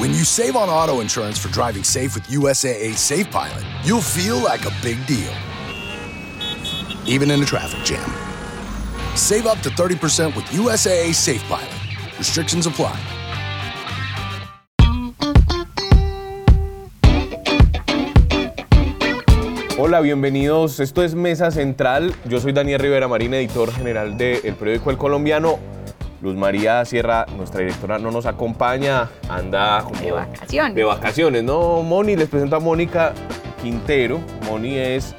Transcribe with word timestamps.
When 0.00 0.14
you 0.14 0.24
save 0.24 0.56
on 0.56 0.70
auto 0.70 1.00
insurance 1.00 1.36
for 1.38 1.50
driving 1.52 1.84
safe 1.84 2.14
with 2.14 2.26
USAA 2.28 2.94
Safe 2.94 3.30
Pilot, 3.30 3.62
you'll 3.84 4.00
feel 4.00 4.42
like 4.42 4.64
a 4.64 4.72
big 4.82 4.96
deal, 5.06 5.30
even 7.04 7.30
in 7.30 7.42
a 7.42 7.44
traffic 7.44 7.84
jam. 7.84 8.10
Save 9.14 9.44
up 9.44 9.60
to 9.60 9.68
30% 9.68 10.34
with 10.34 10.46
USAA 10.56 11.12
Safe 11.12 11.42
Pilot. 11.48 11.68
Restrictions 12.16 12.66
apply. 12.66 12.98
Hola, 19.76 20.00
bienvenidos. 20.00 20.80
Esto 20.80 21.02
es 21.02 21.14
Mesa 21.14 21.50
Central. 21.50 22.14
Yo 22.24 22.40
soy 22.40 22.52
Daniel 22.52 22.80
Rivera 22.80 23.06
Marín, 23.06 23.34
editor 23.34 23.70
general 23.70 24.16
del 24.16 24.54
periódico 24.54 24.90
El 24.90 24.96
Colombiano. 24.96 25.58
Luz 26.20 26.36
María 26.36 26.84
Sierra, 26.84 27.24
nuestra 27.36 27.60
directora, 27.60 27.98
no 27.98 28.10
nos 28.10 28.26
acompaña, 28.26 29.08
anda 29.28 29.82
como 29.82 30.00
De 30.00 30.12
vacaciones. 30.12 30.74
De 30.74 30.84
vacaciones, 30.84 31.42
¿no? 31.44 31.82
Moni, 31.82 32.16
les 32.16 32.28
presento 32.28 32.56
a 32.56 32.60
Mónica 32.60 33.14
Quintero. 33.62 34.20
Moni 34.44 34.76
es 34.76 35.14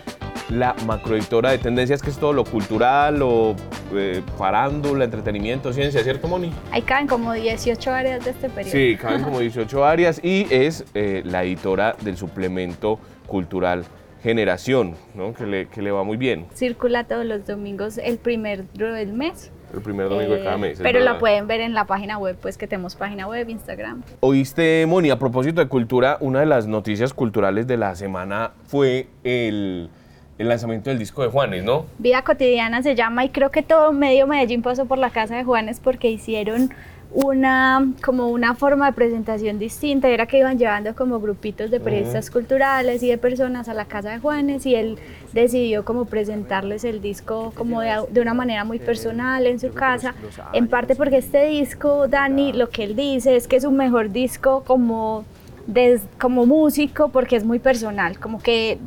la 0.50 0.76
macroeditora 0.86 1.52
de 1.52 1.58
Tendencias, 1.58 2.02
que 2.02 2.10
es 2.10 2.18
todo 2.18 2.34
lo 2.34 2.44
cultural, 2.44 3.18
lo 3.18 3.56
eh, 3.94 4.22
farándula, 4.38 5.06
entretenimiento, 5.06 5.74
ciencia, 5.74 6.04
¿cierto, 6.04 6.28
Moni? 6.28 6.54
Ahí 6.72 6.82
caben 6.84 7.08
como 7.08 7.34
18 7.34 7.92
áreas 7.92 8.24
de 8.24 8.32
este 8.32 8.50
periodo. 8.50 8.72
Sí, 8.72 8.96
caben 8.96 9.24
como 9.24 9.40
18 9.40 9.86
áreas 9.86 10.20
y 10.24 10.46
es 10.52 10.86
eh, 10.94 11.24
la 11.26 11.44
editora 11.44 11.96
del 12.02 12.18
suplemento 12.18 13.00
cultural 13.28 13.86
Generación, 14.22 14.96
¿no? 15.16 15.34
que, 15.34 15.48
le, 15.48 15.68
que 15.68 15.82
le 15.82 15.90
va 15.90 16.04
muy 16.04 16.16
bien. 16.16 16.46
Circula 16.54 17.06
todos 17.06 17.26
los 17.26 17.48
domingos 17.48 17.98
el 17.98 18.20
primer 18.20 18.68
del 18.74 19.14
mes. 19.14 19.52
El 19.74 19.82
primer 19.82 20.10
domingo 20.10 20.34
de 20.34 20.44
cada 20.44 20.56
Eh, 20.56 20.60
mes. 20.60 20.72
es 20.74 20.80
Pero 20.82 21.00
la 21.00 21.20
pueden 21.20 21.48
ver 21.48 21.62
en 21.62 21.74
la 21.74 21.86
página 21.86 22.18
web, 22.18 22.38
pues 22.42 22.58
que 22.58 22.68
tenemos 22.68 22.96
página 22.96 23.28
web, 23.28 23.48
Instagram. 23.50 24.04
Oíste, 24.20 24.86
Moni, 24.88 25.10
a 25.10 25.18
propósito 25.20 25.62
de 25.62 25.68
cultura, 25.68 26.18
una 26.20 26.40
de 26.42 26.46
las 26.46 26.68
noticias 26.68 27.14
culturales 27.14 27.68
de 27.68 27.78
la 27.78 27.96
semana 27.96 28.52
fue 28.68 29.08
el, 29.24 29.90
el 30.38 30.48
lanzamiento 30.50 30.90
del 30.90 31.00
disco 31.00 31.22
de 31.24 31.30
Juanes, 31.30 31.64
¿no? 31.64 31.86
Vida 32.00 32.22
cotidiana 32.24 32.82
se 32.84 32.96
llama 32.96 33.24
y 33.26 33.30
creo 33.30 33.52
que 33.52 33.62
todo 33.64 33.92
medio 33.94 34.28
Medellín 34.28 34.62
pasó 34.62 34.86
por 34.86 34.98
la 34.98 35.10
casa 35.10 35.36
de 35.36 35.44
Juanes 35.44 35.80
porque 35.80 36.10
hicieron 36.10 36.72
una 37.14 37.92
como 38.04 38.30
una 38.30 38.56
forma 38.56 38.86
de 38.88 38.94
presentación 38.94 39.60
distinta, 39.60 40.08
era 40.08 40.26
que 40.28 40.38
iban 40.40 40.58
llevando 40.58 40.96
como 40.96 41.20
grupitos 41.20 41.70
de 41.70 41.80
periodistas 41.80 42.30
culturales 42.32 43.04
y 43.04 43.10
de 43.10 43.18
personas 43.18 43.68
a 43.68 43.74
la 43.74 43.84
casa 43.86 44.12
de 44.12 44.20
Juanes 44.20 44.66
y 44.66 44.76
él 44.76 44.98
decidió 45.34 45.84
como 45.84 46.06
presentarles 46.06 46.84
el 46.86 47.02
disco 47.02 47.52
como 47.58 47.82
de, 47.82 47.92
de 48.12 48.22
una 48.22 48.34
manera 48.34 48.64
muy 48.64 48.80
personal 48.80 49.46
en 49.46 49.60
su 49.60 49.74
casa, 49.74 50.14
en 50.54 50.68
parte 50.70 50.96
porque 50.96 51.18
este 51.18 51.46
disco, 51.48 52.08
Dani, 52.08 52.54
lo 52.54 52.70
que 52.70 52.86
él 52.86 52.96
dice 52.96 53.36
es 53.36 53.48
que 53.48 53.58
es 53.58 53.66
un 53.66 53.76
mejor 53.76 54.12
disco 54.12 54.64
como, 54.66 55.26
des- 55.68 56.04
como 56.20 56.46
músico 56.46 57.10
porque 57.10 57.36
es 57.36 57.44
muy 57.44 57.60
personal, 57.60 58.20
como 58.20 58.40
que 58.40 58.78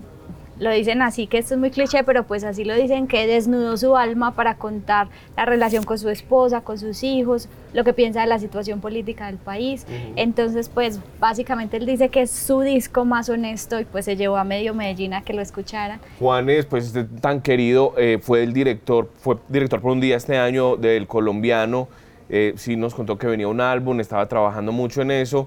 lo 0.58 0.70
dicen 0.70 1.02
así, 1.02 1.27
que 1.27 1.38
esto 1.38 1.55
es 1.55 1.60
muy 1.60 1.70
cliché, 1.70 2.05
pero 2.05 2.24
pues 2.24 2.44
así 2.44 2.64
lo 2.64 2.74
dicen, 2.74 3.06
que 3.06 3.27
desnudó 3.27 3.77
su 3.77 3.97
alma 3.97 4.34
para 4.34 4.56
contar 4.56 5.08
la 5.36 5.44
relación 5.44 5.84
con 5.84 5.98
su 5.98 6.08
esposa, 6.08 6.60
con 6.60 6.78
sus 6.78 7.02
hijos, 7.02 7.48
lo 7.72 7.83
que 7.84 7.92
piensa 7.92 8.20
de 8.20 8.28
la 8.28 8.38
situación 8.38 8.80
política 8.80 9.27
del 9.27 9.36
país. 9.36 9.86
Entonces, 10.16 10.69
pues 10.69 11.00
básicamente 11.19 11.77
él 11.77 11.86
dice 11.86 12.08
que 12.08 12.22
es 12.22 12.30
su 12.30 12.60
disco 12.60 13.05
más 13.05 13.28
honesto 13.28 13.80
y 13.80 13.84
pues 13.84 14.05
se 14.05 14.16
llevó 14.16 14.36
a 14.36 14.44
medio 14.44 14.75
Medellín 14.75 15.14
a 15.14 15.22
que 15.22 15.32
lo 15.32 15.42
escucharan. 15.42 15.98
Juanes, 16.19 16.66
pues 16.66 16.86
este 16.86 17.05
tan 17.05 17.41
querido, 17.41 17.94
eh, 17.97 18.19
fue 18.22 18.42
el 18.42 18.52
director, 18.52 19.10
fue 19.19 19.36
director 19.48 19.80
por 19.80 19.92
un 19.92 20.00
día 20.00 20.16
este 20.16 20.38
año 20.38 20.77
del 20.77 21.06
colombiano. 21.06 21.88
eh, 22.30 22.55
sí 22.56 22.77
nos 22.77 22.94
contó 22.94 23.19
que 23.19 23.27
venía 23.27 23.48
un 23.48 23.60
álbum, 23.60 24.00
estaba 24.00 24.27
trabajando 24.27 24.72
mucho 24.72 25.02
en 25.02 25.10
eso. 25.10 25.47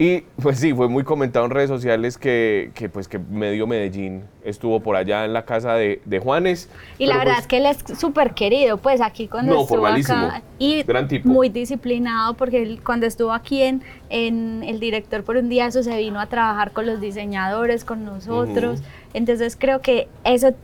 Y 0.00 0.20
pues 0.40 0.60
sí, 0.60 0.72
fue 0.72 0.88
muy 0.88 1.02
comentado 1.02 1.44
en 1.44 1.50
redes 1.50 1.68
sociales 1.68 2.18
que, 2.18 2.70
que, 2.74 2.88
pues 2.88 3.08
que 3.08 3.18
medio 3.18 3.66
Medellín 3.66 4.22
estuvo 4.44 4.78
por 4.78 4.94
allá 4.94 5.24
en 5.24 5.32
la 5.32 5.44
casa 5.44 5.74
de, 5.74 6.00
de 6.04 6.20
Juanes. 6.20 6.70
Y 6.98 7.06
la 7.06 7.18
verdad 7.18 7.32
pues, 7.32 7.40
es 7.40 7.46
que 7.48 7.56
él 7.56 7.66
es 7.66 7.98
súper 7.98 8.32
querido, 8.32 8.78
pues 8.78 9.00
aquí 9.00 9.26
cuando 9.26 9.52
No, 9.54 9.62
estuvo 9.62 9.84
acá 9.84 10.42
y 10.60 10.84
Gran 10.84 11.08
tipo. 11.08 11.28
muy 11.28 11.48
disciplinado 11.48 12.34
porque 12.34 12.62
él, 12.62 12.80
cuando 12.84 13.06
estuvo 13.06 13.32
aquí 13.32 13.62
en, 13.62 13.82
en 14.08 14.62
el 14.62 14.78
director 14.78 15.24
por 15.24 15.36
un 15.36 15.48
día 15.48 15.66
eso 15.66 15.82
se 15.82 15.96
vino 15.98 16.20
a 16.20 16.26
trabajar 16.26 16.70
con 16.70 16.86
los 16.86 17.00
diseñadores, 17.00 17.84
con 17.84 18.04
nosotros. 18.04 18.82
Entonces 19.14 19.56
creo 19.58 19.80
que 19.80 20.06
eso 20.22 20.54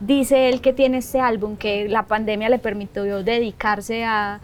dice 0.00 0.48
él 0.48 0.62
que 0.62 0.72
tiene 0.72 0.98
este 0.98 1.20
álbum, 1.20 1.56
que 1.56 1.90
la 1.90 2.04
pandemia 2.04 2.48
le 2.48 2.58
permitió 2.58 3.22
dedicarse 3.22 4.04
a, 4.06 4.40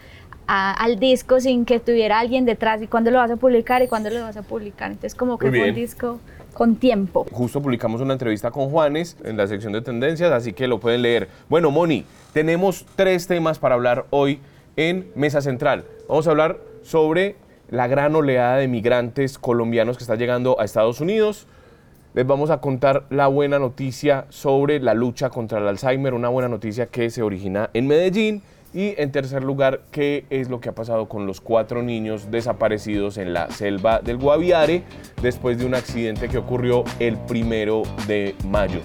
a- 0.47 0.72
al 0.72 0.99
disco 0.99 1.41
sin 1.41 1.65
que 1.65 1.81
tuviera 1.81 2.19
alguien 2.21 2.44
detrás 2.44 2.82
y 2.82 2.87
cuándo 2.87 3.10
lo 3.10 3.19
vas 3.19 3.31
a 3.31 3.37
publicar 3.37 3.82
y 3.82 3.88
cuándo 3.88 4.10
lo 4.10 4.21
vas 4.21 4.37
a 4.37 4.43
publicar. 4.43 4.91
Entonces 4.91 5.15
como 5.15 5.38
que 5.38 5.49
fue 5.50 5.69
un 5.71 5.75
disco 5.75 6.21
con 6.53 6.77
tiempo. 6.77 7.27
Justo 7.32 7.60
publicamos 7.60 8.00
una 8.00 8.12
entrevista 8.12 8.50
con 8.50 8.71
Juanes 8.71 9.16
en 9.25 9.37
la 9.37 9.47
sección 9.47 9.72
de 9.72 9.83
tendencias, 9.83 10.31
así 10.31 10.53
que 10.53 10.69
lo 10.69 10.78
pueden 10.78 11.03
leer. 11.03 11.28
Bueno, 11.49 11.71
Moni, 11.71 12.04
tenemos 12.33 12.87
tres 12.97 13.27
temas 13.27 13.59
para 13.59 13.75
hablar 13.75 14.06
hoy 14.10 14.38
en 14.77 15.09
Mesa 15.15 15.41
Central. 15.41 15.84
Vamos 16.09 16.27
a 16.27 16.31
hablar 16.31 16.59
sobre 16.83 17.37
la 17.71 17.87
gran 17.88 18.15
oleada 18.15 18.56
de 18.59 18.69
migrantes 18.69 19.38
colombianos 19.38 19.97
que 19.97 20.04
está 20.04 20.15
llegando 20.16 20.60
a 20.60 20.65
Estados 20.65 21.00
Unidos. 21.00 21.47
Les 22.12 22.25
vamos 22.25 22.50
a 22.50 22.60
contar 22.60 23.04
la 23.10 23.27
buena 23.27 23.59
noticia 23.59 24.27
sobre 24.28 24.78
la 24.78 24.94
lucha 24.94 25.31
contra 25.31 25.59
el 25.59 25.66
Alzheimer, 25.66 26.15
una 26.15 26.28
buena 26.28 26.49
noticia 26.49 26.87
que 26.87 27.10
se 27.10 27.22
origina 27.22 27.71
en 27.75 27.88
Medellín. 27.88 28.43
Y 28.74 29.00
en 29.00 29.12
tercer 29.12 29.44
lugar, 29.44 29.82
qué 29.92 30.26
es 30.30 30.48
lo 30.48 30.60
que 30.60 30.68
ha 30.68 30.74
pasado 30.74 31.08
con 31.08 31.26
los 31.26 31.40
cuatro 31.40 31.80
niños 31.84 32.32
desaparecidos 32.32 33.18
en 33.18 33.32
la 33.32 33.48
selva 33.52 34.00
del 34.00 34.16
Guaviare 34.16 34.82
después 35.22 35.58
de 35.58 35.64
un 35.64 35.76
accidente 35.76 36.28
que 36.28 36.38
ocurrió 36.38 36.82
el 36.98 37.16
primero 37.16 37.84
de 38.08 38.34
mayo. 38.48 38.80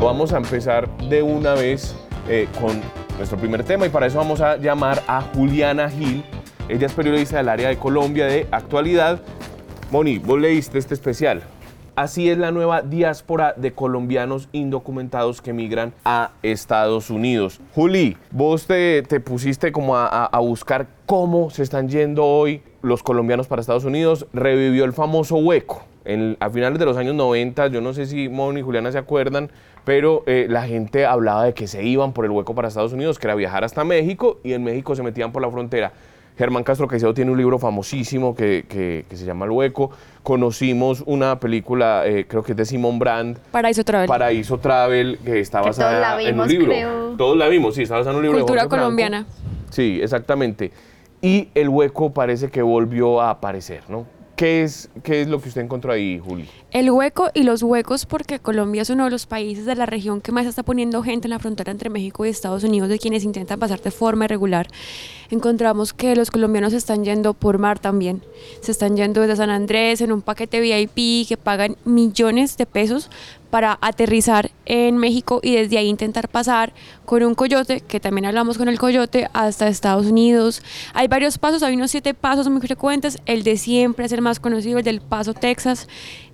Vamos 0.00 0.32
a 0.32 0.36
empezar 0.36 0.88
de 0.98 1.22
una 1.24 1.54
vez 1.54 1.96
eh, 2.28 2.46
con 2.60 2.80
nuestro 3.16 3.36
primer 3.36 3.64
tema 3.64 3.86
y 3.86 3.88
para 3.88 4.06
eso 4.06 4.18
vamos 4.18 4.40
a 4.40 4.58
llamar 4.58 5.02
a 5.08 5.22
Juliana 5.22 5.90
Gil. 5.90 6.22
Ella 6.68 6.86
es 6.86 6.92
periodista 6.92 7.38
del 7.38 7.48
área 7.48 7.68
de 7.68 7.78
Colombia 7.78 8.26
de 8.26 8.46
actualidad. 8.52 9.20
Moni, 9.90 10.18
vos 10.18 10.38
leíste 10.38 10.78
este 10.78 10.94
especial. 10.94 11.42
Así 11.94 12.30
es 12.30 12.38
la 12.38 12.52
nueva 12.52 12.80
diáspora 12.80 13.52
de 13.54 13.72
colombianos 13.72 14.48
indocumentados 14.52 15.42
que 15.42 15.52
migran 15.52 15.92
a 16.06 16.30
Estados 16.42 17.10
Unidos. 17.10 17.60
Juli, 17.74 18.16
vos 18.30 18.66
te, 18.66 19.02
te 19.02 19.20
pusiste 19.20 19.72
como 19.72 19.94
a, 19.96 20.24
a- 20.24 20.38
buscar 20.38 20.86
cómo 21.04 21.50
se 21.50 21.62
están 21.62 21.90
yendo 21.90 22.24
hoy 22.24 22.62
los 22.80 23.02
colombianos 23.02 23.46
para 23.46 23.60
Estados 23.60 23.84
Unidos. 23.84 24.26
Revivió 24.32 24.84
el 24.86 24.94
famoso 24.94 25.36
hueco. 25.36 25.82
A 26.40 26.50
finales 26.50 26.78
de 26.80 26.84
los 26.86 26.96
años 26.96 27.14
90, 27.14 27.68
yo 27.68 27.80
no 27.80 27.92
sé 27.92 28.06
si 28.06 28.28
Moni 28.28 28.60
y 28.60 28.62
Juliana 28.62 28.90
se 28.90 28.98
acuerdan, 28.98 29.50
pero 29.84 30.24
eh, 30.26 30.46
la 30.48 30.62
gente 30.62 31.06
hablaba 31.06 31.44
de 31.44 31.52
que 31.54 31.68
se 31.68 31.84
iban 31.84 32.12
por 32.12 32.24
el 32.24 32.32
hueco 32.32 32.54
para 32.56 32.66
Estados 32.68 32.92
Unidos, 32.92 33.18
que 33.20 33.26
era 33.28 33.36
viajar 33.36 33.62
hasta 33.62 33.84
México 33.84 34.38
y 34.42 34.54
en 34.54 34.64
México 34.64 34.96
se 34.96 35.02
metían 35.04 35.30
por 35.30 35.42
la 35.42 35.50
frontera. 35.50 35.92
Germán 36.38 36.64
Castro 36.64 36.88
Caicedo 36.88 37.12
tiene 37.14 37.30
un 37.30 37.38
libro 37.38 37.58
famosísimo 37.58 38.34
que, 38.34 38.64
que- 38.68 39.04
que 39.08 39.16
se 39.16 39.24
llama 39.24 39.44
El 39.44 39.50
Hueco. 39.50 39.90
Conocimos 40.22 41.02
una 41.06 41.38
película, 41.38 42.04
eh, 42.06 42.26
creo 42.26 42.42
que 42.42 42.52
es 42.52 42.56
de 42.56 42.64
Simon 42.64 42.98
Brand, 42.98 43.36
Paraíso 43.50 43.84
Travel. 43.84 44.08
Paraíso 44.08 44.58
Travel, 44.58 45.18
que 45.24 45.40
está 45.40 45.58
Que 45.58 45.64
todos 45.64 45.76
basada 45.78 46.16
la 46.16 46.22
en 46.22 46.40
un 46.40 46.48
libro. 46.48 46.66
creo. 46.66 47.14
Todos 47.18 47.36
la 47.36 47.48
vimos, 47.48 47.74
sí, 47.74 47.82
está 47.82 47.96
basada 47.96 48.12
en 48.12 48.16
un 48.18 48.22
libro. 48.22 48.38
de 48.38 48.42
Cultura 48.44 48.62
Franco. 48.62 48.76
colombiana. 48.76 49.26
Sí, 49.70 50.00
exactamente. 50.02 50.72
Y 51.20 51.48
El 51.54 51.68
Hueco 51.68 52.12
parece 52.12 52.50
que 52.50 52.62
volvió 52.62 53.20
a 53.20 53.30
aparecer, 53.30 53.82
¿no? 53.88 54.06
¿Qué 54.34 54.62
es, 54.64 54.88
¿Qué 55.04 55.20
es 55.20 55.28
lo 55.28 55.40
que 55.40 55.48
usted 55.50 55.60
encontró 55.60 55.92
ahí, 55.92 56.18
Juli? 56.18 56.48
El 56.72 56.90
hueco 56.90 57.30
y 57.32 57.44
los 57.44 57.62
huecos 57.62 58.06
porque 58.06 58.40
Colombia 58.40 58.82
es 58.82 58.90
uno 58.90 59.04
de 59.04 59.10
los 59.10 59.26
países 59.26 59.66
de 59.66 59.76
la 59.76 59.86
región 59.86 60.20
que 60.20 60.32
más 60.32 60.46
está 60.46 60.64
poniendo 60.64 61.02
gente 61.02 61.26
en 61.28 61.30
la 61.30 61.38
frontera 61.38 61.70
entre 61.70 61.90
México 61.90 62.24
y 62.26 62.30
Estados 62.30 62.64
Unidos 62.64 62.88
de 62.88 62.98
quienes 62.98 63.22
intentan 63.24 63.60
pasar 63.60 63.80
de 63.82 63.90
forma 63.92 64.24
irregular. 64.24 64.66
Encontramos 65.32 65.94
que 65.94 66.14
los 66.14 66.30
colombianos 66.30 66.72
se 66.72 66.76
están 66.76 67.04
yendo 67.04 67.32
por 67.32 67.56
mar 67.56 67.78
también. 67.78 68.22
Se 68.60 68.70
están 68.70 68.98
yendo 68.98 69.22
desde 69.22 69.36
San 69.36 69.48
Andrés 69.48 70.02
en 70.02 70.12
un 70.12 70.20
paquete 70.20 70.60
VIP 70.60 71.26
que 71.26 71.38
pagan 71.38 71.78
millones 71.86 72.58
de 72.58 72.66
pesos 72.66 73.08
para 73.48 73.78
aterrizar 73.80 74.50
en 74.66 74.98
México 74.98 75.40
y 75.42 75.54
desde 75.54 75.78
ahí 75.78 75.88
intentar 75.88 76.28
pasar 76.28 76.74
con 77.06 77.22
un 77.22 77.34
coyote, 77.34 77.80
que 77.80 77.98
también 77.98 78.26
hablamos 78.26 78.58
con 78.58 78.68
el 78.68 78.78
coyote, 78.78 79.30
hasta 79.32 79.68
Estados 79.68 80.04
Unidos. 80.04 80.62
Hay 80.92 81.08
varios 81.08 81.38
pasos, 81.38 81.62
hay 81.62 81.76
unos 81.76 81.90
siete 81.90 82.12
pasos 82.12 82.50
muy 82.50 82.60
frecuentes. 82.60 83.16
El 83.24 83.42
de 83.42 83.56
siempre 83.56 84.04
es 84.04 84.12
el 84.12 84.20
más 84.20 84.38
conocido, 84.38 84.80
el 84.80 84.84
del 84.84 85.00
Paso 85.00 85.32
Texas, 85.32 85.88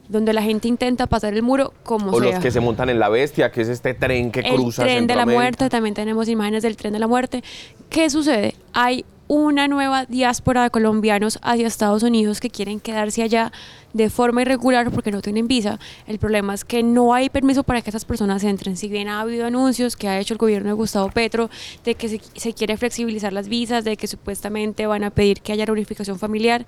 donde 0.08 0.32
la 0.32 0.42
gente 0.42 0.68
intenta 0.68 1.06
pasar 1.06 1.34
el 1.34 1.42
muro 1.42 1.72
como 1.84 2.10
O 2.10 2.20
sea. 2.20 2.32
los 2.32 2.40
que 2.40 2.50
se 2.50 2.60
montan 2.60 2.88
en 2.88 2.98
la 2.98 3.08
bestia, 3.08 3.50
que 3.50 3.60
es 3.60 3.68
este 3.68 3.94
tren 3.94 4.30
que 4.30 4.40
el 4.40 4.54
cruza 4.54 4.82
tren 4.82 5.06
de 5.06 5.14
la 5.14 5.26
muerte, 5.26 5.68
también 5.68 5.94
tenemos 5.94 6.28
imágenes 6.28 6.62
del 6.62 6.76
tren 6.76 6.92
de 6.92 6.98
la 6.98 7.06
muerte. 7.06 7.42
¿Qué 7.90 8.08
sucede? 8.10 8.54
Hay 8.72 9.04
una 9.28 9.68
nueva 9.68 10.06
diáspora 10.06 10.62
de 10.62 10.70
colombianos 10.70 11.38
hacia 11.42 11.66
Estados 11.66 12.02
Unidos 12.02 12.40
que 12.40 12.48
quieren 12.48 12.80
quedarse 12.80 13.22
allá 13.22 13.52
de 13.92 14.10
forma 14.10 14.42
irregular 14.42 14.90
porque 14.90 15.10
no 15.10 15.22
tienen 15.22 15.48
visa. 15.48 15.78
El 16.06 16.18
problema 16.18 16.54
es 16.54 16.64
que 16.64 16.82
no 16.82 17.14
hay 17.14 17.30
permiso 17.30 17.62
para 17.62 17.82
que 17.82 17.90
esas 17.90 18.04
personas 18.04 18.44
entren. 18.44 18.76
Si 18.76 18.88
bien 18.88 19.08
ha 19.08 19.20
habido 19.20 19.46
anuncios 19.46 19.96
que 19.96 20.08
ha 20.08 20.18
hecho 20.18 20.34
el 20.34 20.38
gobierno 20.38 20.68
de 20.68 20.74
Gustavo 20.74 21.10
Petro 21.10 21.50
de 21.84 21.94
que 21.94 22.08
se, 22.08 22.20
se 22.34 22.52
quiere 22.52 22.76
flexibilizar 22.76 23.32
las 23.32 23.48
visas, 23.48 23.84
de 23.84 23.96
que 23.96 24.06
supuestamente 24.06 24.86
van 24.86 25.04
a 25.04 25.10
pedir 25.10 25.40
que 25.40 25.52
haya 25.52 25.64
reunificación 25.64 26.18
familiar, 26.18 26.66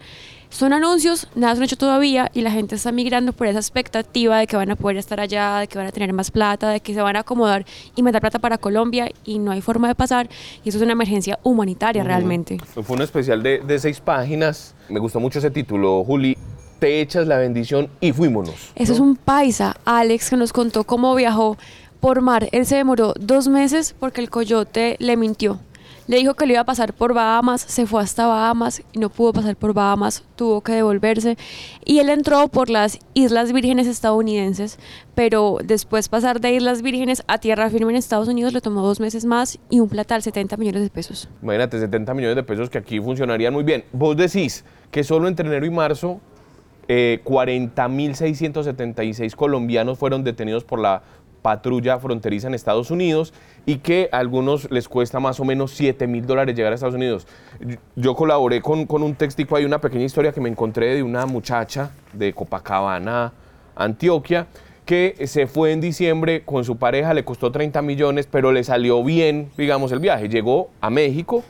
son 0.51 0.73
anuncios, 0.73 1.29
nada 1.37 1.55
se 1.55 1.61
han 1.61 1.65
hecho 1.65 1.77
todavía 1.77 2.31
y 2.35 2.41
la 2.41 2.51
gente 2.51 2.75
está 2.75 2.91
migrando 2.91 3.33
por 3.33 3.47
esa 3.47 3.61
expectativa 3.61 4.39
de 4.39 4.47
que 4.47 4.57
van 4.57 4.71
a 4.71 4.77
poder 4.77 4.97
estar 4.97 5.21
allá, 5.21 5.59
de 5.59 5.69
que 5.69 5.79
van 5.79 5.87
a 5.87 5.93
tener 5.93 6.13
más 6.13 6.31
plata, 6.31 6.71
de 6.71 6.81
que 6.81 6.93
se 6.93 7.01
van 7.01 7.17
a 7.17 7.21
acomodar 7.21 7.65
y 7.95 8.03
mandar 8.03 8.21
plata 8.21 8.41
para 8.41 8.59
Colombia 8.59 9.11
y 9.25 9.39
no 9.39 9.53
hay 9.53 9.61
forma 9.61 9.87
de 9.87 9.95
pasar 9.95 10.29
y 10.65 10.69
eso 10.69 10.79
es 10.79 10.83
una 10.83 10.93
emergencia 10.93 11.39
humanitaria 11.45 12.03
realmente. 12.03 12.59
Fue 12.59 12.97
un 12.97 13.03
especial 13.03 13.43
de, 13.43 13.61
de 13.61 13.79
seis 13.79 14.01
páginas. 14.01 14.75
Me 14.89 14.99
gustó 14.99 15.21
mucho 15.21 15.39
ese 15.39 15.51
título, 15.51 16.03
Juli. 16.05 16.37
Te 16.81 17.01
echas 17.01 17.27
la 17.27 17.37
bendición 17.37 17.89
y 18.01 18.13
fuímonos. 18.13 18.73
Eso 18.75 18.93
¿no? 18.93 18.95
es 18.95 19.01
un 19.01 19.17
paisa, 19.17 19.77
Alex, 19.85 20.31
que 20.31 20.37
nos 20.37 20.53
contó 20.53 20.85
cómo 20.85 21.15
viajó 21.15 21.57
por 22.01 22.23
mar. 22.23 22.49
Él 22.53 22.67
se 22.67 22.77
demoró 22.77 23.13
dos 23.21 23.49
meses 23.49 23.95
porque 23.99 24.21
el 24.21 24.31
coyote 24.31 24.97
le 24.99 25.17
mintió. 25.17 25.61
Le 26.11 26.17
dijo 26.17 26.35
que 26.35 26.45
le 26.45 26.55
iba 26.55 26.63
a 26.63 26.65
pasar 26.65 26.93
por 26.93 27.15
Bahamas, 27.15 27.61
se 27.61 27.87
fue 27.87 28.03
hasta 28.03 28.27
Bahamas 28.27 28.83
y 28.93 28.99
no 28.99 29.11
pudo 29.11 29.33
pasar 29.33 29.55
por 29.55 29.75
Bahamas, 29.75 30.25
tuvo 30.35 30.61
que 30.61 30.73
devolverse. 30.73 31.37
Y 31.85 32.01
él 32.01 32.09
entró 32.09 32.49
por 32.49 32.69
las 32.69 32.99
Islas 33.15 33.53
Vírgenes 33.53 33.87
estadounidenses, 33.87 34.81
pero 35.15 35.59
después 35.63 36.09
pasar 36.09 36.41
de 36.41 36.55
Islas 36.55 36.83
Vírgenes 36.83 37.23
a 37.29 37.39
tierra 37.39 37.71
firme 37.71 37.93
en 37.93 37.97
Estados 37.97 38.27
Unidos 38.27 38.53
le 38.53 38.61
tomó 38.61 38.83
dos 38.83 38.99
meses 38.99 39.25
más 39.25 39.61
y 39.69 39.79
un 39.79 39.89
platal, 39.89 40.21
70 40.21 40.57
millones 40.57 40.83
de 40.83 40.91
pesos. 40.91 41.29
Imagínate, 41.43 41.79
70 41.79 42.13
millones 42.15 42.35
de 42.35 42.43
pesos 42.43 42.69
que 42.71 42.79
aquí 42.79 42.99
funcionarían 42.99 43.53
muy 43.53 43.63
bien. 43.63 43.85
Vos 43.93 44.17
decís 44.17 44.65
que 44.91 45.05
solo 45.05 45.29
entre 45.29 45.47
enero 45.47 45.65
y 45.65 45.71
marzo 45.71 46.21
eh, 46.93 47.21
40.676 47.25 49.35
colombianos 49.37 49.99
fueron 49.99 50.25
detenidos 50.25 50.65
por 50.65 50.81
la 50.81 51.03
patrulla 51.43 51.99
fronteriza 51.99 52.49
en 52.49 52.55
Estados 52.55 52.91
Unidos 52.91 53.33
y 53.65 53.77
que 53.77 54.09
a 54.13 54.19
algunos 54.19 54.71
les 54.71 54.89
cuesta 54.89 55.21
más 55.21 55.41
o 55.41 55.45
menos 55.45 55.71
7 55.71 56.07
mil 56.07 56.27
dólares 56.27 56.55
llegar 56.55 56.73
a 56.73 56.75
Estados 56.75 56.95
Unidos. 56.97 57.27
Yo- 57.61 57.77
Yo 57.97 58.15
colaboré 58.15 58.61
con, 58.61 58.85
con 58.87 59.03
un 59.03 59.15
textico, 59.15 59.57
hay 59.57 59.65
una 59.65 59.81
pequeña 59.81 60.05
historia 60.05 60.33
que 60.33 60.41
me 60.41 60.49
encontré 60.51 60.95
de 60.95 61.03
una 61.03 61.25
muchacha 61.27 61.91
de 62.13 62.33
Copacabana, 62.35 63.33
Antioquia, 63.75 64.47
que 64.85 65.15
se 65.27 65.47
fue 65.47 65.73
en 65.73 65.81
diciembre 65.81 66.43
con 66.45 66.65
su 66.65 66.77
pareja, 66.77 67.15
le 67.15 67.25
costó 67.25 67.53
30 67.53 67.81
millones, 67.83 68.27
pero 68.31 68.53
le 68.53 68.65
salió 68.65 69.03
bien, 69.05 69.51
digamos, 69.57 69.93
el 69.93 70.01
viaje. 70.01 70.29
Llegó 70.29 70.71
a 70.81 70.91
México 70.91 71.45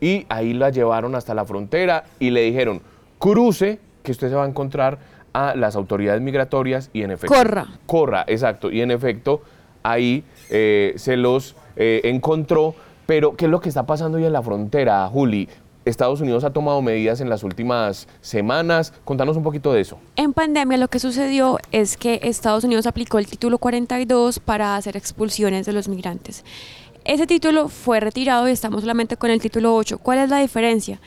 y 0.00 0.26
ahí 0.28 0.52
la 0.52 0.70
llevaron 0.70 1.14
hasta 1.14 1.34
la 1.34 1.44
frontera 1.46 2.04
y 2.20 2.30
le 2.30 2.42
dijeron, 2.42 2.82
cruce, 3.18 3.80
que 4.06 4.12
usted 4.12 4.28
se 4.28 4.36
va 4.36 4.44
a 4.44 4.48
encontrar 4.48 4.98
a 5.32 5.56
las 5.56 5.74
autoridades 5.74 6.22
migratorias 6.22 6.90
y 6.92 7.02
en 7.02 7.10
efecto... 7.10 7.34
Corra. 7.34 7.66
Corra, 7.86 8.24
exacto. 8.28 8.70
Y 8.70 8.80
en 8.80 8.92
efecto, 8.92 9.42
ahí 9.82 10.22
eh, 10.48 10.94
se 10.96 11.16
los 11.16 11.56
eh, 11.74 12.00
encontró. 12.04 12.74
Pero, 13.04 13.36
¿qué 13.36 13.44
es 13.46 13.50
lo 13.50 13.60
que 13.60 13.68
está 13.68 13.84
pasando 13.84 14.16
hoy 14.16 14.24
en 14.24 14.32
la 14.32 14.42
frontera, 14.42 15.06
Juli? 15.08 15.48
Estados 15.84 16.20
Unidos 16.20 16.44
ha 16.44 16.50
tomado 16.50 16.80
medidas 16.82 17.20
en 17.20 17.28
las 17.28 17.42
últimas 17.42 18.06
semanas. 18.20 18.92
Contanos 19.04 19.36
un 19.36 19.42
poquito 19.42 19.72
de 19.72 19.80
eso. 19.80 19.98
En 20.14 20.32
pandemia 20.32 20.78
lo 20.78 20.88
que 20.88 21.00
sucedió 21.00 21.58
es 21.72 21.96
que 21.96 22.20
Estados 22.22 22.62
Unidos 22.64 22.86
aplicó 22.86 23.18
el 23.18 23.26
título 23.26 23.58
42 23.58 24.38
para 24.38 24.76
hacer 24.76 24.96
expulsiones 24.96 25.66
de 25.66 25.72
los 25.72 25.88
migrantes. 25.88 26.44
Ese 27.04 27.26
título 27.26 27.68
fue 27.68 28.00
retirado 28.00 28.48
y 28.48 28.52
estamos 28.52 28.80
solamente 28.80 29.16
con 29.16 29.30
el 29.30 29.40
título 29.40 29.74
8. 29.76 29.98
¿Cuál 29.98 30.18
es 30.18 30.30
la 30.30 30.38
diferencia? 30.38 31.00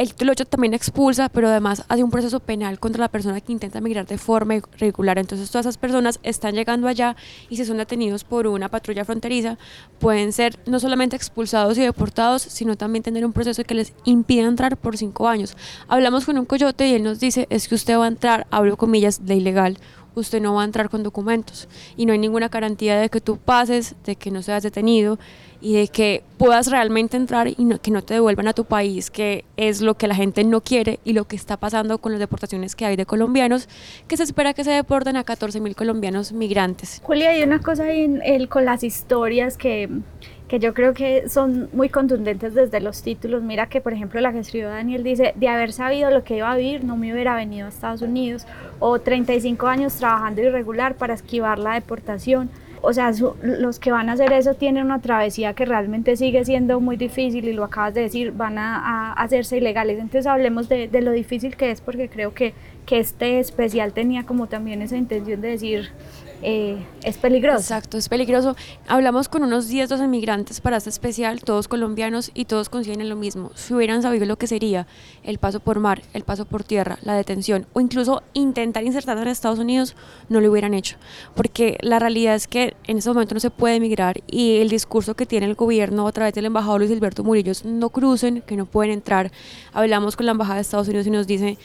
El 0.00 0.08
título 0.08 0.32
8 0.32 0.46
también 0.46 0.72
expulsa, 0.72 1.28
pero 1.28 1.48
además 1.48 1.84
hace 1.88 2.02
un 2.02 2.10
proceso 2.10 2.40
penal 2.40 2.80
contra 2.80 3.02
la 3.02 3.10
persona 3.10 3.38
que 3.42 3.52
intenta 3.52 3.82
migrar 3.82 4.06
de 4.06 4.16
forma 4.16 4.54
irregular. 4.54 5.18
Entonces 5.18 5.50
todas 5.50 5.66
esas 5.66 5.76
personas 5.76 6.20
están 6.22 6.54
llegando 6.54 6.88
allá 6.88 7.16
y 7.50 7.56
si 7.56 7.66
son 7.66 7.76
detenidos 7.76 8.24
por 8.24 8.46
una 8.46 8.70
patrulla 8.70 9.04
fronteriza, 9.04 9.58
pueden 9.98 10.32
ser 10.32 10.58
no 10.64 10.80
solamente 10.80 11.16
expulsados 11.16 11.76
y 11.76 11.82
deportados, 11.82 12.40
sino 12.40 12.76
también 12.76 13.02
tener 13.02 13.26
un 13.26 13.34
proceso 13.34 13.62
que 13.62 13.74
les 13.74 13.92
impida 14.06 14.48
entrar 14.48 14.78
por 14.78 14.96
cinco 14.96 15.28
años. 15.28 15.54
Hablamos 15.86 16.24
con 16.24 16.38
un 16.38 16.46
coyote 16.46 16.88
y 16.88 16.94
él 16.94 17.02
nos 17.02 17.20
dice, 17.20 17.46
es 17.50 17.68
que 17.68 17.74
usted 17.74 17.98
va 17.98 18.06
a 18.06 18.08
entrar, 18.08 18.46
hablo 18.50 18.78
comillas, 18.78 19.26
de 19.26 19.34
ilegal, 19.34 19.76
usted 20.14 20.40
no 20.40 20.54
va 20.54 20.62
a 20.62 20.64
entrar 20.64 20.88
con 20.90 21.02
documentos 21.02 21.68
y 21.96 22.06
no 22.06 22.12
hay 22.12 22.18
ninguna 22.18 22.48
garantía 22.48 22.98
de 22.98 23.08
que 23.08 23.20
tú 23.20 23.36
pases, 23.38 23.94
de 24.04 24.16
que 24.16 24.30
no 24.30 24.42
seas 24.42 24.62
detenido 24.62 25.18
y 25.62 25.74
de 25.74 25.88
que 25.88 26.22
puedas 26.38 26.68
realmente 26.70 27.16
entrar 27.18 27.46
y 27.48 27.64
no- 27.64 27.78
que 27.80 27.90
no 27.90 28.02
te 28.02 28.14
devuelvan 28.14 28.48
a 28.48 28.54
tu 28.54 28.64
país, 28.64 29.10
que 29.10 29.44
es 29.58 29.82
lo 29.82 29.94
que 29.94 30.08
la 30.08 30.14
gente 30.14 30.42
no 30.44 30.62
quiere 30.62 31.00
y 31.04 31.12
lo 31.12 31.24
que 31.26 31.36
está 31.36 31.58
pasando 31.58 31.98
con 31.98 32.12
las 32.12 32.18
deportaciones 32.18 32.74
que 32.74 32.86
hay 32.86 32.96
de 32.96 33.04
colombianos, 33.04 33.68
que 34.08 34.16
se 34.16 34.22
espera 34.22 34.54
que 34.54 34.64
se 34.64 34.70
deporten 34.70 35.16
a 35.16 35.24
14 35.24 35.60
mil 35.60 35.76
colombianos 35.76 36.32
migrantes. 36.32 37.00
Julia, 37.04 37.30
hay 37.30 37.42
una 37.42 37.60
cosa 37.60 37.84
ahí 37.84 38.46
con 38.48 38.64
las 38.64 38.82
historias 38.84 39.58
que, 39.58 39.88
que 40.50 40.58
yo 40.58 40.74
creo 40.74 40.94
que 40.94 41.28
son 41.28 41.68
muy 41.72 41.88
contundentes 41.88 42.54
desde 42.54 42.80
los 42.80 43.02
títulos. 43.04 43.40
Mira 43.40 43.68
que, 43.68 43.80
por 43.80 43.92
ejemplo, 43.92 44.20
la 44.20 44.32
que 44.32 44.40
escribió 44.40 44.68
Daniel 44.68 45.04
dice, 45.04 45.32
de 45.36 45.46
haber 45.48 45.72
sabido 45.72 46.10
lo 46.10 46.24
que 46.24 46.38
iba 46.38 46.50
a 46.50 46.56
vivir, 46.56 46.82
no 46.82 46.96
me 46.96 47.12
hubiera 47.12 47.36
venido 47.36 47.66
a 47.66 47.68
Estados 47.68 48.02
Unidos. 48.02 48.46
O 48.80 48.98
35 48.98 49.68
años 49.68 49.94
trabajando 49.94 50.42
irregular 50.42 50.96
para 50.96 51.14
esquivar 51.14 51.60
la 51.60 51.74
deportación. 51.74 52.50
O 52.82 52.92
sea, 52.92 53.12
su- 53.12 53.36
los 53.42 53.78
que 53.78 53.92
van 53.92 54.08
a 54.08 54.14
hacer 54.14 54.32
eso 54.32 54.54
tienen 54.54 54.86
una 54.86 55.00
travesía 55.00 55.52
que 55.54 55.66
realmente 55.66 56.16
sigue 56.16 56.44
siendo 56.44 56.80
muy 56.80 56.96
difícil 56.96 57.44
y 57.46 57.52
lo 57.52 57.62
acabas 57.62 57.94
de 57.94 58.00
decir, 58.00 58.32
van 58.32 58.58
a, 58.58 58.76
a 58.78 59.12
hacerse 59.12 59.56
ilegales. 59.58 59.98
Entonces 59.98 60.26
hablemos 60.26 60.68
de, 60.68 60.88
de 60.88 61.00
lo 61.00 61.12
difícil 61.12 61.56
que 61.56 61.70
es 61.70 61.80
porque 61.80 62.08
creo 62.08 62.34
que, 62.34 62.54
que 62.86 62.98
este 62.98 63.38
especial 63.38 63.92
tenía 63.92 64.24
como 64.24 64.48
también 64.48 64.82
esa 64.82 64.96
intención 64.96 65.42
de 65.42 65.48
decir, 65.48 65.90
eh, 66.42 66.78
es 67.02 67.18
peligroso. 67.18 67.58
Exacto, 67.58 67.98
es 67.98 68.08
peligroso. 68.08 68.56
Hablamos 68.88 69.28
con 69.28 69.42
unos 69.42 69.68
10, 69.68 69.88
12 69.88 70.06
migrantes 70.08 70.60
para 70.60 70.78
este 70.78 70.90
especial, 70.90 71.42
todos 71.42 71.68
colombianos 71.68 72.30
y 72.34 72.46
todos 72.46 72.68
coinciden 72.68 73.00
en 73.00 73.08
lo 73.08 73.16
mismo. 73.16 73.50
Si 73.54 73.74
hubieran 73.74 74.02
sabido 74.02 74.26
lo 74.26 74.36
que 74.36 74.46
sería 74.46 74.86
el 75.22 75.38
paso 75.38 75.60
por 75.60 75.80
mar, 75.80 76.02
el 76.14 76.24
paso 76.24 76.44
por 76.46 76.64
tierra, 76.64 76.98
la 77.02 77.14
detención 77.14 77.66
o 77.72 77.80
incluso 77.80 78.22
intentar 78.32 78.84
insertarse 78.84 79.22
en 79.22 79.28
Estados 79.28 79.58
Unidos, 79.58 79.96
no 80.28 80.40
lo 80.40 80.50
hubieran 80.50 80.74
hecho. 80.74 80.96
Porque 81.34 81.78
la 81.80 81.98
realidad 81.98 82.34
es 82.34 82.46
que 82.46 82.74
en 82.86 82.98
este 82.98 83.10
momento 83.10 83.34
no 83.34 83.40
se 83.40 83.50
puede 83.50 83.76
emigrar 83.76 84.20
y 84.26 84.58
el 84.58 84.68
discurso 84.68 85.14
que 85.14 85.26
tiene 85.26 85.46
el 85.46 85.54
gobierno 85.54 86.06
a 86.06 86.12
través 86.12 86.34
del 86.34 86.46
embajador 86.46 86.80
Luis 86.80 86.92
Alberto 86.92 87.24
Murillo 87.24 87.52
es 87.52 87.64
no 87.64 87.90
crucen, 87.90 88.42
que 88.42 88.56
no 88.56 88.66
pueden 88.66 88.92
entrar. 88.92 89.30
Hablamos 89.72 90.16
con 90.16 90.26
la 90.26 90.32
embajada 90.32 90.56
de 90.56 90.62
Estados 90.62 90.88
Unidos 90.88 91.06
y 91.06 91.10
nos 91.10 91.26
dice 91.26 91.58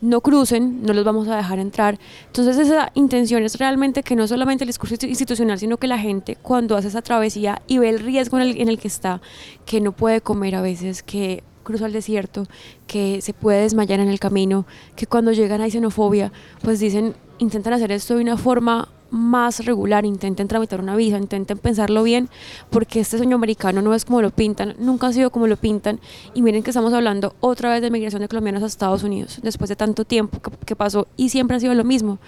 no 0.00 0.20
crucen, 0.20 0.82
no 0.82 0.92
los 0.92 1.04
vamos 1.04 1.28
a 1.28 1.36
dejar 1.36 1.58
entrar. 1.58 1.98
Entonces 2.26 2.58
esa 2.58 2.90
intención 2.94 3.42
es 3.42 3.58
realmente 3.58 4.02
que 4.02 4.16
no 4.16 4.26
solamente 4.26 4.64
el 4.64 4.68
discurso 4.68 4.94
institucional, 5.06 5.58
sino 5.58 5.76
que 5.76 5.86
la 5.86 5.98
gente 5.98 6.36
cuando 6.40 6.76
hace 6.76 6.88
esa 6.88 7.02
travesía 7.02 7.62
y 7.66 7.78
ve 7.78 7.90
el 7.90 8.00
riesgo 8.00 8.38
en 8.38 8.42
el, 8.42 8.60
en 8.60 8.68
el 8.68 8.78
que 8.78 8.88
está, 8.88 9.20
que 9.66 9.80
no 9.80 9.92
puede 9.92 10.20
comer 10.20 10.54
a 10.54 10.62
veces, 10.62 11.02
que 11.02 11.42
cruza 11.62 11.86
el 11.86 11.92
desierto, 11.92 12.46
que 12.86 13.20
se 13.20 13.32
puede 13.32 13.62
desmayar 13.62 14.00
en 14.00 14.08
el 14.08 14.18
camino, 14.18 14.66
que 14.96 15.06
cuando 15.06 15.32
llegan 15.32 15.60
hay 15.60 15.70
xenofobia, 15.70 16.32
pues 16.62 16.80
dicen, 16.80 17.14
intentan 17.38 17.74
hacer 17.74 17.92
esto 17.92 18.16
de 18.16 18.22
una 18.22 18.36
forma 18.36 18.88
más 19.10 19.64
regular, 19.64 20.04
intenten 20.04 20.48
tramitar 20.48 20.80
una 20.80 20.96
visa, 20.96 21.18
intenten 21.18 21.58
pensarlo 21.58 22.02
bien, 22.02 22.28
porque 22.70 23.00
este 23.00 23.16
sueño 23.16 23.36
americano 23.36 23.82
no 23.82 23.94
es 23.94 24.04
como 24.04 24.22
lo 24.22 24.30
pintan, 24.30 24.74
nunca 24.78 25.08
ha 25.08 25.12
sido 25.12 25.30
como 25.30 25.46
lo 25.46 25.56
pintan, 25.56 26.00
y 26.34 26.42
miren 26.42 26.62
que 26.62 26.70
estamos 26.70 26.92
hablando 26.92 27.34
otra 27.40 27.70
vez 27.70 27.82
de 27.82 27.90
migración 27.90 28.22
de 28.22 28.28
colombianos 28.28 28.62
a 28.62 28.66
Estados 28.66 29.02
Unidos, 29.02 29.40
después 29.42 29.68
de 29.68 29.76
tanto 29.76 30.04
tiempo 30.04 30.40
que, 30.40 30.50
que 30.64 30.76
pasó, 30.76 31.08
y 31.16 31.30
siempre 31.30 31.56
ha 31.56 31.60
sido 31.60 31.74
lo 31.74 31.84
mismo, 31.84 32.18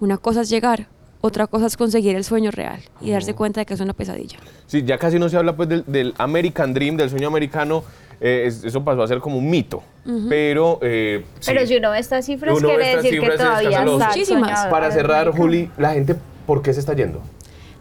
una 0.00 0.18
cosa 0.18 0.42
es 0.42 0.50
llegar, 0.50 0.88
otra 1.26 1.46
cosa 1.46 1.66
es 1.66 1.76
conseguir 1.76 2.16
el 2.16 2.24
sueño 2.24 2.50
real 2.50 2.80
y 3.00 3.10
darse 3.10 3.34
cuenta 3.34 3.60
de 3.60 3.66
que 3.66 3.74
es 3.74 3.80
una 3.80 3.92
pesadilla. 3.92 4.38
Sí, 4.66 4.82
ya 4.84 4.96
casi 4.98 5.18
no 5.18 5.28
se 5.28 5.36
habla 5.36 5.54
pues 5.56 5.68
del, 5.68 5.84
del 5.86 6.14
American 6.18 6.72
Dream, 6.72 6.96
del 6.96 7.10
sueño 7.10 7.28
americano. 7.28 7.84
eh, 8.18 8.44
es- 8.46 8.64
eso 8.64 8.82
pasó 8.82 9.02
a 9.02 9.08
ser 9.08 9.18
como 9.18 9.36
un 9.36 9.50
mito. 9.50 9.82
Pero, 10.30 10.78
eh, 10.80 11.22
sí. 11.40 11.50
Pero 11.52 11.66
si 11.66 11.76
uno 11.76 11.90
ve 11.90 11.98
estas 11.98 12.24
cifras, 12.24 12.56
Uno 12.56 12.68
quiere 12.68 12.84
estas 12.92 13.02
decir 13.02 13.20
que 13.20 13.26
cifras, 13.26 13.40
es 13.40 13.46
todavía 13.46 13.82
está 13.84 14.06
Muchísimas. 14.08 14.66
Para 14.68 14.90
cerrar. 14.90 15.30
Juli, 15.32 15.70
la 15.76 15.92
gente, 15.92 16.16
¿por 16.46 16.62
qué 16.62 16.72
se 16.72 16.80
está 16.80 16.94
yendo? 16.94 17.20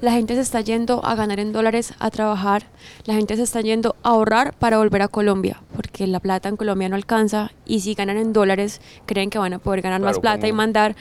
La 0.02 0.12
gente 0.12 0.36
se 0.36 0.42
está 0.42 0.60
yendo 0.60 1.04
a 1.06 1.16
ganar 1.16 1.40
en 1.40 1.54
dólares, 1.54 1.94
a 2.00 2.12
trabajar. 2.12 2.64
La 3.06 3.14
gente 3.14 3.38
se 3.38 3.44
está 3.44 3.62
yendo 3.62 3.96
a 4.04 4.10
ahorrar 4.10 4.54
para 4.60 4.78
volver 4.78 5.02
a 5.04 5.08
Colombia, 5.08 5.62
porque 5.74 6.06
la 6.06 6.20
plata 6.20 6.50
en 6.50 6.58
Colombia 6.58 6.90
no 6.90 6.98
alcanza 6.98 7.52
y 7.66 7.80
si 7.80 7.94
ganan 7.94 8.18
en 8.18 8.34
dólares 8.34 8.82
creen 9.06 9.30
que 9.30 9.40
van 9.40 9.54
a 9.54 9.60
poder 9.60 9.82
ganar 9.82 10.02
más 10.02 10.20
Claro, 10.20 10.22
plata 10.22 10.48
y 10.48 10.52
mandar. 10.52 10.96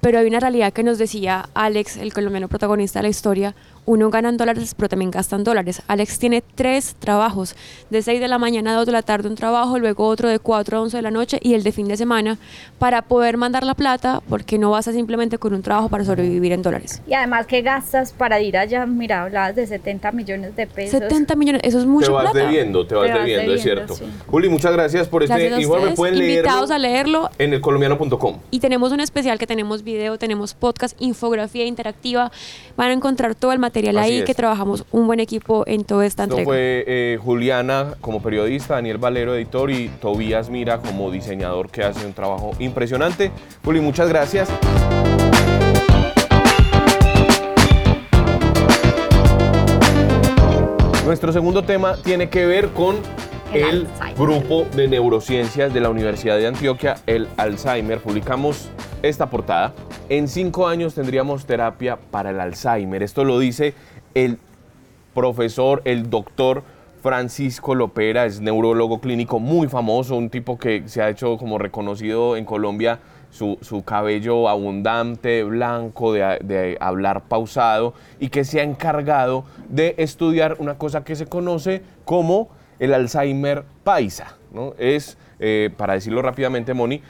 Pero 0.00 0.18
hay 0.18 0.26
una 0.26 0.40
realidad 0.40 0.72
que 0.72 0.82
nos 0.82 0.98
decía 0.98 1.48
Alex, 1.54 1.96
el 1.96 2.12
colombiano 2.12 2.48
protagonista 2.48 3.00
de 3.00 3.02
la 3.04 3.08
historia. 3.10 3.54
Uno 3.86 4.10
gana 4.10 4.28
en 4.28 4.36
dólares, 4.36 4.74
pero 4.76 4.88
también 4.88 5.10
gasta 5.10 5.36
en 5.36 5.44
dólares. 5.44 5.82
Alex 5.88 6.18
tiene 6.18 6.42
tres 6.54 6.94
trabajos, 6.98 7.56
de 7.90 8.02
6 8.02 8.20
de 8.20 8.28
la 8.28 8.38
mañana 8.38 8.72
a 8.72 8.76
2 8.76 8.86
de 8.86 8.92
la 8.92 9.02
tarde 9.02 9.28
un 9.28 9.34
trabajo, 9.34 9.78
luego 9.78 10.06
otro 10.06 10.28
de 10.28 10.38
4 10.38 10.78
a 10.78 10.80
11 10.82 10.96
de 10.96 11.02
la 11.02 11.10
noche 11.10 11.38
y 11.42 11.54
el 11.54 11.62
de 11.62 11.72
fin 11.72 11.88
de 11.88 11.96
semana 11.96 12.38
para 12.78 13.02
poder 13.02 13.36
mandar 13.36 13.64
la 13.64 13.74
plata, 13.74 14.20
porque 14.28 14.58
no 14.58 14.70
basta 14.70 14.92
simplemente 14.92 15.38
con 15.38 15.54
un 15.54 15.62
trabajo 15.62 15.88
para 15.88 16.04
sobrevivir 16.04 16.52
en 16.52 16.62
dólares. 16.62 17.02
Y 17.06 17.14
además, 17.14 17.46
¿qué 17.46 17.62
gastas 17.62 18.12
para 18.12 18.40
ir 18.40 18.56
allá? 18.56 18.86
Mira, 18.86 19.22
hablabas 19.22 19.56
de 19.56 19.66
70 19.66 20.12
millones 20.12 20.56
de 20.56 20.66
pesos. 20.66 20.98
70 21.00 21.34
millones, 21.36 21.62
eso 21.64 21.78
es 21.78 21.86
mucho 21.86 22.06
te 22.08 22.12
vas 22.12 22.30
plata. 22.30 22.46
debiendo, 22.46 22.86
te 22.86 22.94
vas 22.94 23.06
Te 23.06 23.12
vas 23.12 23.20
debiendo, 23.20 23.54
es 23.54 23.62
cierto. 23.62 23.94
sí. 23.94 24.04
Juli, 24.26 24.48
muchas 24.48 24.72
gracias 24.72 25.08
por 25.08 25.22
este 25.22 25.34
Gracias 25.34 25.58
a 25.58 25.62
informe. 25.62 25.90
Pueden 25.92 26.16
invitados 26.16 26.70
leerlo 26.70 26.74
a 26.74 26.78
leerlo 26.78 27.30
en 27.38 27.54
elcolombiano.com. 27.54 28.36
Y 28.50 28.60
tenemos 28.60 28.92
un 28.92 29.00
especial 29.00 29.38
que 29.38 29.46
tenemos 29.46 29.82
video, 29.82 30.18
tenemos 30.18 30.54
podcast, 30.54 31.00
infografía 31.00 31.64
interactiva. 31.64 32.30
Van 32.76 32.90
a 32.90 32.92
encontrar 32.92 33.34
todo 33.34 33.52
el 33.52 33.58
material 33.58 33.69
Así 33.70 34.10
ahí 34.12 34.18
es. 34.18 34.24
que 34.24 34.34
trabajamos 34.34 34.84
un 34.90 35.06
buen 35.06 35.20
equipo 35.20 35.64
en 35.66 35.84
toda 35.84 36.04
esta 36.06 36.24
Esto 36.24 36.34
entrega. 36.38 36.48
fue 36.50 36.84
eh, 36.86 37.18
Juliana 37.22 37.94
como 38.00 38.20
periodista, 38.22 38.74
Daniel 38.74 38.98
Valero 38.98 39.34
editor 39.34 39.70
y 39.70 39.88
Tobías 40.00 40.50
Mira 40.50 40.78
como 40.78 41.10
diseñador 41.10 41.70
que 41.70 41.82
hace 41.84 42.04
un 42.06 42.12
trabajo 42.12 42.50
impresionante. 42.58 43.30
Juli, 43.64 43.80
muchas 43.80 44.08
gracias. 44.08 44.48
Nuestro 51.04 51.32
segundo 51.32 51.64
tema 51.64 51.96
tiene 52.02 52.28
que 52.28 52.46
ver 52.46 52.68
con 52.68 52.96
El 53.52 53.88
grupo 54.16 54.64
de 54.76 54.86
neurociencias 54.86 55.74
de 55.74 55.80
la 55.80 55.90
Universidad 55.90 56.36
de 56.36 56.46
Antioquia, 56.46 56.98
el 57.08 57.26
Alzheimer. 57.36 57.98
Publicamos 57.98 58.70
esta 59.02 59.28
portada. 59.28 59.72
En 60.08 60.28
cinco 60.28 60.68
años 60.68 60.94
tendríamos 60.94 61.46
terapia 61.46 61.98
para 62.12 62.30
el 62.30 62.38
Alzheimer. 62.38 63.02
Esto 63.02 63.24
lo 63.24 63.40
dice 63.40 63.74
el 64.14 64.38
profesor, 65.14 65.82
el 65.84 66.10
doctor 66.10 66.62
Francisco 67.02 67.74
Lopera, 67.74 68.24
es 68.24 68.40
neurólogo 68.40 69.00
clínico 69.00 69.40
muy 69.40 69.66
famoso, 69.66 70.14
un 70.14 70.30
tipo 70.30 70.56
que 70.56 70.84
se 70.86 71.02
ha 71.02 71.08
hecho 71.08 71.36
como 71.36 71.58
reconocido 71.58 72.36
en 72.36 72.44
Colombia, 72.44 73.00
su, 73.30 73.58
su 73.62 73.82
cabello 73.82 74.48
abundante, 74.48 75.42
blanco, 75.42 76.12
de, 76.12 76.38
de 76.44 76.76
hablar 76.80 77.22
pausado, 77.22 77.94
y 78.20 78.28
que 78.28 78.44
se 78.44 78.60
ha 78.60 78.62
encargado 78.62 79.44
de 79.68 79.96
estudiar 79.98 80.54
una 80.60 80.78
cosa 80.78 81.02
que 81.02 81.16
se 81.16 81.26
conoce 81.26 81.82
como 82.04 82.59
el 82.80 82.92
Alzheimer 82.92 83.62
paisa. 83.84 84.36
¿no? 84.52 84.74
Es, 84.78 85.16
eh, 85.38 85.70
para 85.76 85.94
decirlo 85.94 86.22
rápidamente, 86.22 86.74
Moni, 86.74 87.00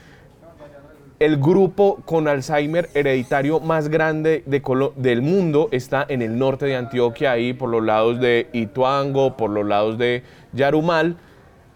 el 1.21 1.37
grupo 1.37 2.01
con 2.07 2.29
Alzheimer 2.29 2.89
hereditario 2.95 3.61
más 3.61 3.89
grande 3.89 4.43
del 4.47 5.23
mundo 5.23 5.69
está 5.71 6.07
en 6.09 6.23
el 6.23 6.39
norte 6.39 6.65
de 6.65 6.77
Antioquia, 6.77 7.33
ahí 7.33 7.53
por 7.53 7.69
los 7.69 7.85
lados 7.85 8.21
de 8.21 8.49
Ituango, 8.55 9.37
por 9.37 9.51
los 9.51 9.67
lados 9.67 9.99
de 9.99 10.23
Yarumal. 10.55 11.17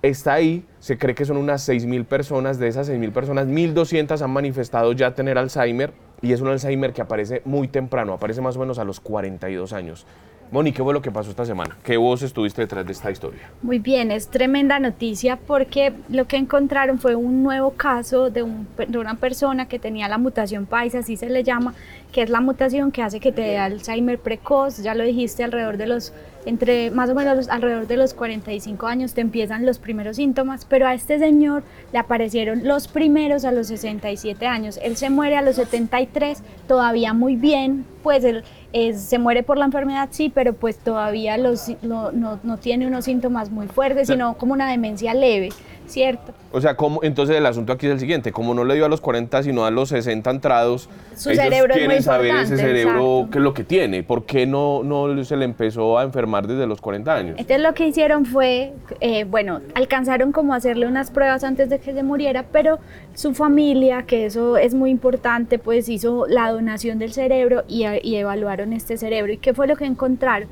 Está 0.01 0.35
ahí, 0.35 0.65
se 0.81 0.97
cree 0.97 1.15
que 1.15 1.27
son 1.27 1.37
unas 1.37 1.67
6.000 1.69 2.07
personas. 2.07 2.59
De 2.59 2.69
esas 2.69 2.89
6.000 2.89 3.13
personas, 3.13 3.47
1.200 3.47 4.21
han 4.23 4.31
manifestado 4.31 4.93
ya 4.93 5.15
tener 5.15 5.37
Alzheimer 5.37 5.93
y 6.23 6.33
es 6.33 6.41
un 6.41 6.49
Alzheimer 6.49 6.95
que 6.95 7.03
aparece 7.03 7.43
muy 7.45 7.69
temprano, 7.69 8.15
aparece 8.15 8.41
más 8.41 8.57
o 8.57 8.61
menos 8.61 8.79
a 8.79 8.85
los 8.85 9.01
42 9.01 9.75
años. 9.75 10.07
Moni, 10.51 10.73
¿qué 10.73 10.83
fue 10.85 10.93
lo 10.93 11.03
que 11.03 11.11
pasó 11.11 11.31
esta 11.31 11.45
semana? 11.45 11.77
¿Qué 11.83 11.97
vos 11.97 12.23
estuviste 12.23 12.63
detrás 12.63 12.87
de 12.87 12.93
esta 12.93 13.11
historia? 13.11 13.41
Muy 13.63 13.81
bien, 13.81 14.13
es 14.13 14.29
tremenda 14.29 14.79
noticia 14.79 15.37
porque 15.37 15.93
lo 16.09 16.27
que 16.29 16.37
encontraron 16.37 17.01
fue 17.01 17.17
un 17.17 17.43
nuevo 17.43 17.73
caso 17.73 18.31
de, 18.31 18.45
un- 18.45 18.69
de 18.87 18.99
una 18.99 19.17
persona 19.17 19.67
que 19.67 19.81
tenía 19.81 20.07
la 20.09 20.17
mutación 20.17 20.67
paisa, 20.67 21.01
así 21.01 21.17
se 21.17 21.29
le 21.29 21.43
llama, 21.43 21.75
que 22.15 22.23
es 22.23 22.31
la 22.31 22.41
mutación 22.41 22.93
que 22.93 23.03
hace 23.03 23.19
que 23.19 23.33
te 23.33 23.43
dé 23.43 23.59
Alzheimer 23.59 24.21
precoz, 24.21 24.79
ya 24.79 24.95
lo 24.95 25.03
dijiste, 25.03 25.43
alrededor 25.43 25.77
de 25.79 25.87
los, 25.89 26.13
entre 26.47 26.93
más 26.93 27.11
o 27.11 27.15
menos 27.17 27.49
alrededor 27.49 27.89
de 27.89 27.97
los 27.97 28.15
45 28.15 28.87
años 28.87 29.15
te 29.15 29.21
empiezan 29.21 29.67
los 29.67 29.81
primeros 29.81 30.15
síntomas, 30.17 30.65
pero 30.65 30.87
a 30.87 30.95
este 30.95 31.19
señor 31.19 31.65
le 31.93 31.99
aparecieron 31.99 32.63
los 32.69 32.87
primeros 32.87 33.45
a 33.45 33.51
los 33.51 33.67
67 33.67 34.47
años, 34.47 34.79
él 34.81 34.97
se 34.97 35.11
muere 35.11 35.37
a 35.37 35.43
los 35.43 35.57
73, 35.57 36.41
todavía 36.69 37.15
muy 37.15 37.35
bien, 37.35 37.85
pues 38.05 38.23
él 38.23 38.45
es- 38.73 39.01
se 39.01 39.19
muere 39.19 39.43
por 39.43 39.59
la 39.59 39.65
enfermedad, 39.65 40.09
sí, 40.13 40.31
pero 40.33 40.53
pues 40.53 40.79
todavía 40.79 41.37
los, 41.37 41.69
no, 41.83 42.13
no- 42.13 42.39
no 42.45 42.59
tiene 42.59 42.87
unos 42.87 43.07
síntomas 43.07 43.51
muy 43.51 43.67
fuertes, 43.67 44.07
sino 44.07 44.35
como 44.39 44.53
una 44.53 44.71
demencia 44.71 45.15
leve, 45.15 45.49
¿cierto? 45.87 46.33
O 46.53 46.61
sea, 46.61 46.77
¿cómo, 46.77 47.01
entonces 47.03 47.37
el 47.37 47.47
asunto 47.47 47.73
aquí 47.73 47.87
es 47.87 47.93
el 47.93 48.01
siguiente, 48.01 48.33
como 48.33 48.55
no 48.55 48.65
le 48.65 48.75
dio 48.75 48.85
a 48.85 48.89
los 48.89 49.01
40 49.01 49.43
sino 49.43 49.65
a 49.65 49.71
los 49.71 49.89
60 49.89 50.31
entrados, 50.31 50.89
Su 51.17 51.31
ellos 51.31 51.43
cerebro 51.45 51.75
es 51.75 51.87
muy 51.87 52.03
saber 52.03 52.35
ese 52.37 52.57
cerebro 52.57 53.19
exacto. 53.19 53.31
qué 53.31 53.39
es 53.39 53.45
lo 53.45 53.55
que 53.55 53.65
tiene, 53.65 54.03
por 54.03 54.25
qué 54.25 54.47
no, 54.47 54.83
no 54.83 55.25
se 55.25 55.37
le 55.37 55.45
empezó 55.45 55.99
a 55.99 56.05
enfermar 56.05 56.47
desde 56.47 56.67
los 56.67 56.81
40 56.81 57.15
años. 57.15 57.35
Entonces 57.39 57.61
lo 57.61 57.75
que 57.75 57.89
hicieron 57.89 58.25
fue, 58.25 58.73
eh, 59.01 59.25
bueno, 59.25 59.61
alcanzaron 59.75 60.33
como 60.33 60.55
a 60.55 60.57
hacerle 60.57 60.87
unas 60.87 61.11
pruebas 61.11 61.45
antes 61.45 61.69
de 61.69 61.79
que 61.79 61.93
se 61.93 62.03
muriera, 62.03 62.45
pero 62.51 62.79
su 63.15 63.35
familia, 63.35 64.05
que 64.05 64.27
eso 64.27 64.57
es 64.57 64.75
muy 64.75 64.91
importante, 64.91 65.59
pues 65.59 65.89
hizo 65.89 66.27
la 66.29 66.51
donación 66.51 66.99
del 66.99 67.13
cerebro 67.13 67.65
y, 67.69 67.85
y 68.03 68.17
evaluaron 68.17 68.73
este 68.73 68.97
cerebro. 68.97 69.33
¿Y 69.33 69.39
qué 69.39 69.55
fue 69.55 69.67
lo 69.67 69.77
que 69.77 69.85
encontraron? 69.85 70.49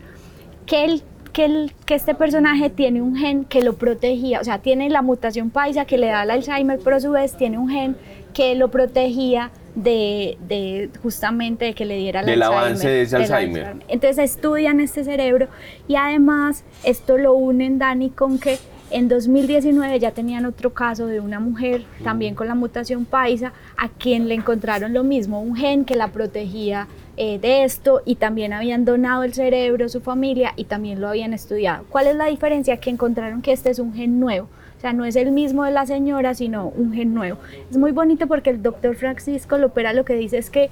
Que 0.66 0.84
el 0.84 1.02
que, 1.32 1.44
el- 1.46 1.72
que 1.86 1.94
este 1.94 2.14
personaje 2.14 2.70
tiene 2.70 3.00
un 3.02 3.16
gen 3.16 3.44
que 3.44 3.62
lo 3.62 3.74
protegía, 3.74 4.40
o 4.40 4.44
sea, 4.44 4.58
tiene 4.58 4.90
la 4.90 5.02
mutación 5.02 5.50
paisa 5.50 5.84
que 5.84 5.98
le 5.98 6.08
da 6.08 6.22
el 6.24 6.30
Alzheimer, 6.30 6.78
pero 6.82 6.96
a 6.96 7.00
su 7.00 7.10
vez 7.12 7.36
tiene 7.36 7.58
un 7.58 7.68
gen 7.68 7.96
que 8.34 8.54
lo 8.54 8.70
protegía 8.70 9.50
de, 9.74 10.36
de 10.48 10.90
justamente 11.02 11.64
de 11.66 11.74
que 11.74 11.84
le 11.86 11.96
diera 11.96 12.20
el 12.20 12.26
Del 12.26 12.42
Alzheimer. 12.42 12.64
avance 12.66 12.88
de 12.88 13.02
ese 13.02 13.16
del 13.18 13.32
Alzheimer. 13.32 13.76
Entonces 13.88 14.18
estudian 14.36 14.80
este 14.80 15.04
cerebro 15.04 15.48
y 15.88 15.96
además 15.96 16.64
esto 16.84 17.16
lo 17.18 17.34
unen, 17.34 17.78
Dani, 17.78 18.10
con 18.10 18.38
que 18.38 18.58
en 18.90 19.08
2019 19.08 19.98
ya 20.00 20.10
tenían 20.10 20.44
otro 20.44 20.74
caso 20.74 21.06
de 21.06 21.20
una 21.20 21.40
mujer 21.40 21.84
también 22.04 22.34
con 22.34 22.46
la 22.48 22.54
mutación 22.54 23.06
paisa 23.06 23.54
a 23.78 23.88
quien 23.88 24.28
le 24.28 24.34
encontraron 24.34 24.92
lo 24.92 25.02
mismo, 25.02 25.40
un 25.40 25.56
gen 25.56 25.86
que 25.86 25.94
la 25.94 26.08
protegía 26.08 26.88
eh, 27.16 27.38
de 27.38 27.64
esto 27.64 28.02
y 28.04 28.16
también 28.16 28.52
habían 28.52 28.84
donado 28.84 29.22
el 29.22 29.34
cerebro 29.34 29.88
su 29.88 30.00
familia 30.00 30.52
y 30.56 30.64
también 30.64 31.00
lo 31.00 31.08
habían 31.08 31.32
estudiado. 31.32 31.84
¿Cuál 31.90 32.06
es 32.06 32.16
la 32.16 32.26
diferencia? 32.26 32.78
Que 32.78 32.90
encontraron 32.90 33.42
que 33.42 33.52
este 33.52 33.70
es 33.70 33.78
un 33.78 33.94
gen 33.94 34.20
nuevo. 34.20 34.48
O 34.76 34.80
sea, 34.80 34.92
no 34.92 35.04
es 35.04 35.14
el 35.16 35.30
mismo 35.30 35.64
de 35.64 35.70
la 35.70 35.86
señora, 35.86 36.34
sino 36.34 36.68
un 36.68 36.92
gen 36.92 37.14
nuevo. 37.14 37.38
Es 37.70 37.76
muy 37.76 37.92
bonito 37.92 38.26
porque 38.26 38.50
el 38.50 38.62
doctor 38.62 38.96
Francisco 38.96 39.58
Lopera 39.58 39.92
lo 39.92 40.04
que 40.04 40.14
dice 40.14 40.38
es 40.38 40.50
que 40.50 40.70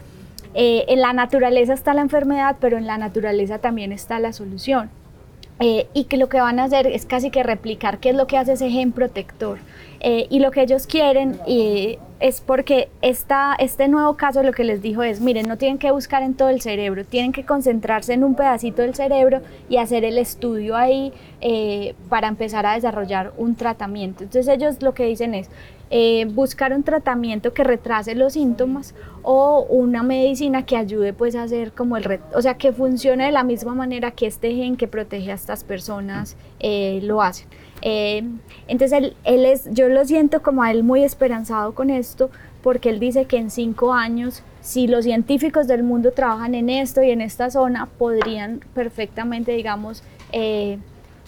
eh, 0.55 0.85
en 0.89 1.01
la 1.01 1.13
naturaleza 1.13 1.75
está 1.75 1.95
la 1.95 2.01
enfermedad, 2.01 2.57
pero 2.61 2.77
en 2.77 2.87
la 2.87 2.99
naturaleza 2.99 3.59
también 3.59 3.93
está 3.93 4.19
la 4.19 4.33
solución. 4.33 4.91
Eh, 5.63 5.89
y 5.93 6.05
que 6.05 6.17
lo 6.17 6.31
que 6.31 6.41
van 6.41 6.59
a 6.59 6.65
hacer 6.65 6.87
es 6.87 7.05
casi 7.05 7.31
que 7.31 7.43
replicar 7.43 7.99
qué 7.99 8.11
es 8.11 8.17
lo 8.17 8.27
que 8.27 8.39
hace 8.39 8.55
ese 8.55 8.71
gen 8.71 8.93
protector. 8.93 9.59
Eh, 10.01 10.27
y 10.31 10.41
lo 10.41 10.51
que 10.51 10.63
ellos 10.63 10.87
quieren 10.87 11.39
eh, 11.47 11.99
es 12.21 12.41
porque 12.43 12.89
este 13.01 13.89
nuevo 13.89 14.17
caso 14.17 14.43
lo 14.43 14.53
que 14.53 14.63
les 14.63 14.83
dijo 14.83 15.03
es, 15.03 15.21
miren, 15.21 15.49
no 15.49 15.57
tienen 15.57 15.79
que 15.79 15.91
buscar 15.91 16.23
en 16.23 16.35
todo 16.35 16.51
el 16.51 16.61
cerebro, 16.61 17.05
tienen 17.05 17.33
que 17.33 17.45
concentrarse 17.47 18.13
en 18.13 18.25
un 18.25 18.35
pedacito 18.35 18.83
del 18.83 18.95
cerebro 18.95 19.41
y 19.71 19.79
hacer 19.79 20.05
el 20.05 20.19
estudio 20.19 20.77
ahí 20.77 21.13
eh, 21.41 21.95
para 22.11 22.29
empezar 22.29 22.67
a 22.67 22.75
desarrollar 22.75 23.33
un 23.39 23.55
tratamiento. 23.57 24.23
Entonces 24.23 24.55
ellos 24.55 24.83
lo 24.83 24.93
que 24.93 25.07
dicen 25.07 25.35
es, 25.35 25.49
eh, 25.93 26.27
buscar 26.27 26.73
un 26.73 26.85
tratamiento 26.85 27.53
que 27.53 27.65
retrase 27.65 28.15
los 28.15 28.35
síntomas 28.35 28.95
o 29.23 29.67
una 29.69 30.03
medicina 30.03 30.65
que 30.65 30.77
ayude 30.77 31.13
pues 31.13 31.35
a 31.35 31.43
hacer 31.43 31.73
como 31.73 31.97
el 31.97 32.05
ret- 32.05 32.21
o 32.35 32.43
sea 32.43 32.55
que 32.55 32.73
funcione 32.73 33.25
de 33.25 33.33
la 33.33 33.43
misma 33.43 33.75
manera 33.75 34.13
que 34.13 34.27
este 34.27 34.55
gen 34.55 34.77
que 34.77 34.87
protege 34.87 35.33
a 35.33 35.35
estas 35.35 35.65
personas 35.65 36.37
eh, 36.61 37.01
lo 37.03 37.23
hacen. 37.23 37.49
Eh, 37.83 38.23
entonces 38.69 38.99
él, 38.99 39.17
él 39.25 39.45
es, 39.45 39.69
yo 39.73 39.89
lo 39.89 40.05
siento 40.05 40.43
como 40.43 40.63
a 40.63 40.71
él 40.71 40.85
muy 40.85 41.03
esperanzado 41.03 41.75
con 41.75 41.91
esto 41.91 42.31
porque 42.63 42.91
él 42.91 43.01
dice 43.01 43.25
que 43.25 43.39
en 43.39 43.51
cinco 43.51 43.95
años 43.95 44.43
si 44.61 44.87
los 44.87 45.05
científicos 45.05 45.67
del 45.67 45.83
mundo 45.83 46.13
trabajan 46.13 46.55
en 46.55 46.69
esto 46.69 47.03
y 47.03 47.11
en 47.11 47.23
esta 47.23 47.51
zona 47.51 47.87
podrían 47.87 48.61
perfectamente 48.75 49.53
digamos 49.53 50.03
eh, 50.33 50.79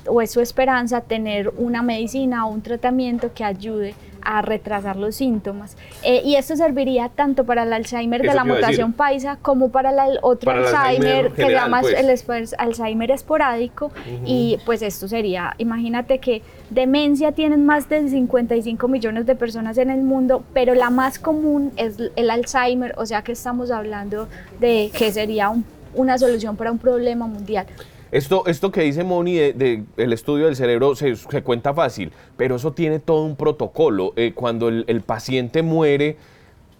o 0.07 0.21
es 0.21 0.31
su 0.31 0.41
esperanza 0.41 1.01
tener 1.01 1.53
una 1.57 1.83
medicina 1.83 2.47
o 2.47 2.51
un 2.51 2.61
tratamiento 2.61 3.33
que 3.35 3.45
ayude 3.45 3.95
a 4.25 4.43
retrasar 4.43 4.97
los 4.97 5.17
síntomas. 5.17 5.77
Eh, 6.03 6.23
y 6.25 6.37
esto 6.37 6.57
serviría 6.57 7.09
tanto 7.09 7.45
para 7.45 7.63
el 7.65 7.73
Alzheimer 7.73 8.23
de 8.23 8.29
la 8.35 8.45
mutación 8.45 8.93
paisa 8.93 9.39
como 9.43 9.71
para 9.71 9.91
el 9.91 10.19
otro 10.23 10.47
Para 10.53 10.61
el 10.61 10.75
Alzheimer, 10.75 11.33
que 11.33 11.43
se 11.47 11.51
llama 11.53 11.81
pues. 11.81 11.95
el 11.99 12.51
Alzheimer 12.59 13.11
esporádico. 13.11 13.91
Y 14.25 14.59
pues 14.67 14.83
esto 14.83 15.09
sería, 15.09 15.55
imagínate 15.59 16.19
que 16.19 16.43
demencia 16.71 17.33
tienen 17.33 17.67
más 17.67 17.89
de 17.89 18.09
55 18.09 18.89
millones 18.89 19.27
de 19.27 19.35
personas 19.35 19.79
en 19.79 19.91
el 19.91 20.03
mundo, 20.03 20.43
pero 20.55 20.75
la 20.75 20.91
más 20.91 21.19
común 21.19 21.73
es 21.77 21.97
el 22.17 22.31
Alzheimer, 22.31 22.95
o 22.97 23.07
sea 23.07 23.23
que 23.23 23.33
estamos 23.33 23.71
hablando 23.71 24.29
de 24.61 24.91
que 24.97 25.13
sería 25.13 25.49
un- 25.51 25.65
una 25.95 26.17
solución 26.17 26.57
para 26.57 26.73
un 26.73 26.79
problema 26.79 27.27
mundial. 27.27 27.67
Esto, 28.13 28.45
esto 28.47 28.71
que 28.71 28.83
dice 28.83 29.05
Moni 29.05 29.35
de, 29.35 29.53
de 29.55 29.85
el 29.97 30.13
estudio 30.13 30.45
del 30.45 30.55
cerebro 30.55 30.95
se, 30.95 31.17
se 31.17 31.43
cuenta 31.43 31.73
fácil, 31.73 32.13
pero 32.37 32.57
eso 32.57 32.73
tiene 32.73 32.99
todo 32.99 33.25
un 33.25 33.37
protocolo. 33.37 34.13
Eh, 34.17 34.33
cuando 34.35 34.69
el, 34.69 34.85
el 34.87 35.01
paciente 35.01 35.63
muere, 35.63 36.19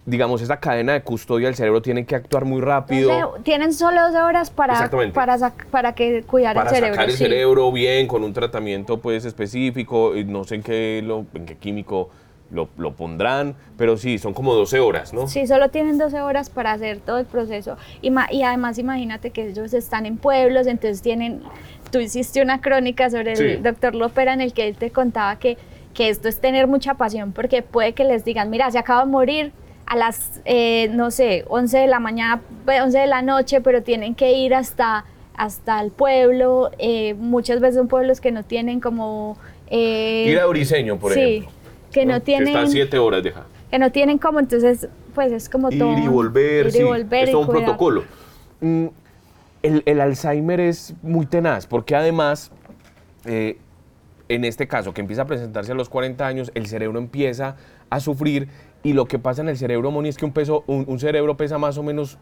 digamos, 0.05 0.43
esa 0.43 0.59
cadena 0.59 0.93
de 0.93 1.01
custodia 1.01 1.47
del 1.47 1.55
cerebro 1.55 1.81
tiene 1.81 2.05
que 2.05 2.15
actuar 2.15 2.45
muy 2.45 2.61
rápido. 2.61 3.11
Entonces, 3.11 3.43
tienen 3.43 3.73
solo 3.73 3.99
12 4.03 4.21
horas 4.21 4.51
para, 4.51 4.89
para, 5.11 5.53
para 5.71 5.95
que 5.95 6.21
cuidar 6.21 6.55
para 6.55 6.69
el 6.69 6.75
cerebro. 6.75 6.95
sacar 6.95 7.09
el 7.09 7.17
sí. 7.17 7.23
cerebro 7.23 7.71
bien, 7.71 8.07
con 8.07 8.23
un 8.23 8.31
tratamiento 8.31 8.99
pues 8.99 9.25
específico, 9.25 10.13
no 10.27 10.43
sé 10.43 10.55
en 10.55 10.61
qué, 10.63 11.01
lo, 11.03 11.25
en 11.33 11.47
qué 11.47 11.55
químico 11.55 12.11
lo, 12.53 12.69
lo 12.77 12.93
pondrán, 12.95 13.55
pero 13.77 13.97
sí, 13.97 14.17
son 14.17 14.33
como 14.33 14.53
12 14.53 14.79
horas, 14.79 15.13
¿no? 15.13 15.27
Sí, 15.27 15.47
solo 15.47 15.69
tienen 15.69 15.97
12 15.97 16.21
horas 16.21 16.49
para 16.49 16.71
hacer 16.71 16.99
todo 16.99 17.17
el 17.17 17.25
proceso. 17.25 17.77
Y, 18.01 18.11
ma- 18.11 18.27
y 18.31 18.43
además 18.43 18.77
imagínate 18.77 19.31
que 19.31 19.49
ellos 19.49 19.73
están 19.73 20.05
en 20.05 20.17
pueblos, 20.17 20.67
entonces 20.67 21.01
tienen, 21.01 21.41
tú 21.91 21.99
hiciste 21.99 22.41
una 22.41 22.61
crónica 22.61 23.09
sobre 23.09 23.33
el 23.33 23.63
doctor 23.63 23.95
Lopera 23.95 24.33
en 24.33 24.41
el 24.41 24.53
que 24.53 24.67
él 24.67 24.75
te 24.77 24.91
contaba 24.91 25.37
que, 25.39 25.57
que 25.93 26.09
esto 26.09 26.29
es 26.29 26.39
tener 26.39 26.67
mucha 26.67 26.93
pasión, 26.93 27.31
porque 27.33 27.61
puede 27.61 27.93
que 27.93 28.03
les 28.03 28.23
digan, 28.23 28.49
mira, 28.49 28.69
se 28.71 28.77
acaba 28.79 29.03
de 29.03 29.11
morir 29.11 29.51
a 29.85 29.95
las, 29.97 30.39
eh, 30.45 30.89
no 30.93 31.11
sé, 31.11 31.43
11 31.49 31.77
de 31.79 31.87
la 31.87 31.99
mañana, 31.99 32.41
pues, 32.65 32.79
11 32.81 32.99
de 32.99 33.07
la 33.07 33.21
noche, 33.21 33.59
pero 33.61 33.83
tienen 33.83 34.15
que 34.15 34.31
ir 34.33 34.55
hasta, 34.55 35.03
hasta 35.35 35.81
el 35.81 35.91
pueblo. 35.91 36.71
eh, 36.77 37.15
muchas 37.15 37.59
veces 37.59 37.75
son 37.75 37.87
pueblos 37.87 38.21
que 38.21 38.31
no 38.31 38.43
tienen 38.43 38.79
como... 38.79 39.37
eh, 39.67 40.25
Ir 40.29 40.39
a 40.39 40.45
Briseño, 40.45 40.97
por 40.97 41.13
sí, 41.13 41.19
ejemplo. 41.19 41.51
Que 41.93 42.05
no 42.05 42.21
tienen... 42.21 42.53
Que 42.53 42.59
está 42.59 42.63
a 42.63 42.67
7 42.67 42.97
horas, 42.97 43.23
deja. 43.23 43.45
que 43.71 43.79
no 43.79 43.91
tienen 43.91 44.17
como, 44.17 44.39
entonces, 44.39 44.89
pues 45.15 45.31
es 45.31 45.49
como 45.49 45.69
todo. 45.69 45.93
Ir 45.93 46.03
y 46.03 46.07
volver, 46.07 46.65
ir 46.65 46.71
sí, 46.71 46.79
y 46.79 46.83
volver 46.83 47.23
es 47.23 47.29
y 47.29 47.31
todo 47.31 47.41
un 47.41 47.47
cuidar. 47.47 47.63
protocolo. 47.63 48.03
Mm, 48.61 48.87
el, 49.61 49.83
el 49.85 50.01
Alzheimer 50.01 50.59
es 50.59 50.93
muy 51.01 51.25
tenaz, 51.25 51.67
porque 51.67 51.95
además, 51.95 52.51
eh, 53.25 53.57
en 54.27 54.43
este 54.43 54.67
caso, 54.67 54.93
que 54.93 55.01
empieza 55.01 55.21
a 55.21 55.25
presentarse 55.25 55.71
a 55.71 55.75
los 55.75 55.89
40 55.89 56.25
años, 56.25 56.51
el 56.55 56.67
cerebro 56.67 56.99
empieza 56.99 57.55
a 57.89 57.99
sufrir 57.99 58.49
y 58.83 58.93
lo 58.93 59.05
que 59.05 59.19
pasa 59.19 59.41
en 59.41 59.49
el 59.49 59.57
cerebro, 59.57 59.91
Moni, 59.91 60.09
es 60.09 60.17
que 60.17 60.25
un, 60.25 60.33
peso, 60.33 60.63
un, 60.67 60.83
un 60.87 60.99
cerebro 60.99 61.37
pesa 61.37 61.57
más 61.57 61.77
o 61.77 61.83
menos 61.83 62.17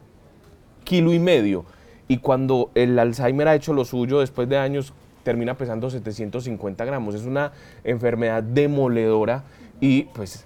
kilo 0.84 1.14
y 1.14 1.20
medio 1.20 1.66
y 2.08 2.18
cuando 2.18 2.72
el 2.76 3.00
Alzheimer 3.00 3.48
ha 3.48 3.56
hecho 3.56 3.74
lo 3.74 3.86
suyo 3.86 4.20
después 4.20 4.50
de 4.50 4.58
años, 4.58 4.94
termina 5.24 5.56
pesando 5.56 5.90
750 5.90 6.84
gramos. 6.84 7.16
Es 7.16 7.24
una 7.24 7.54
enfermedad 7.84 8.44
demoledora 8.44 9.44
y 9.82 10.04
pues 10.04 10.46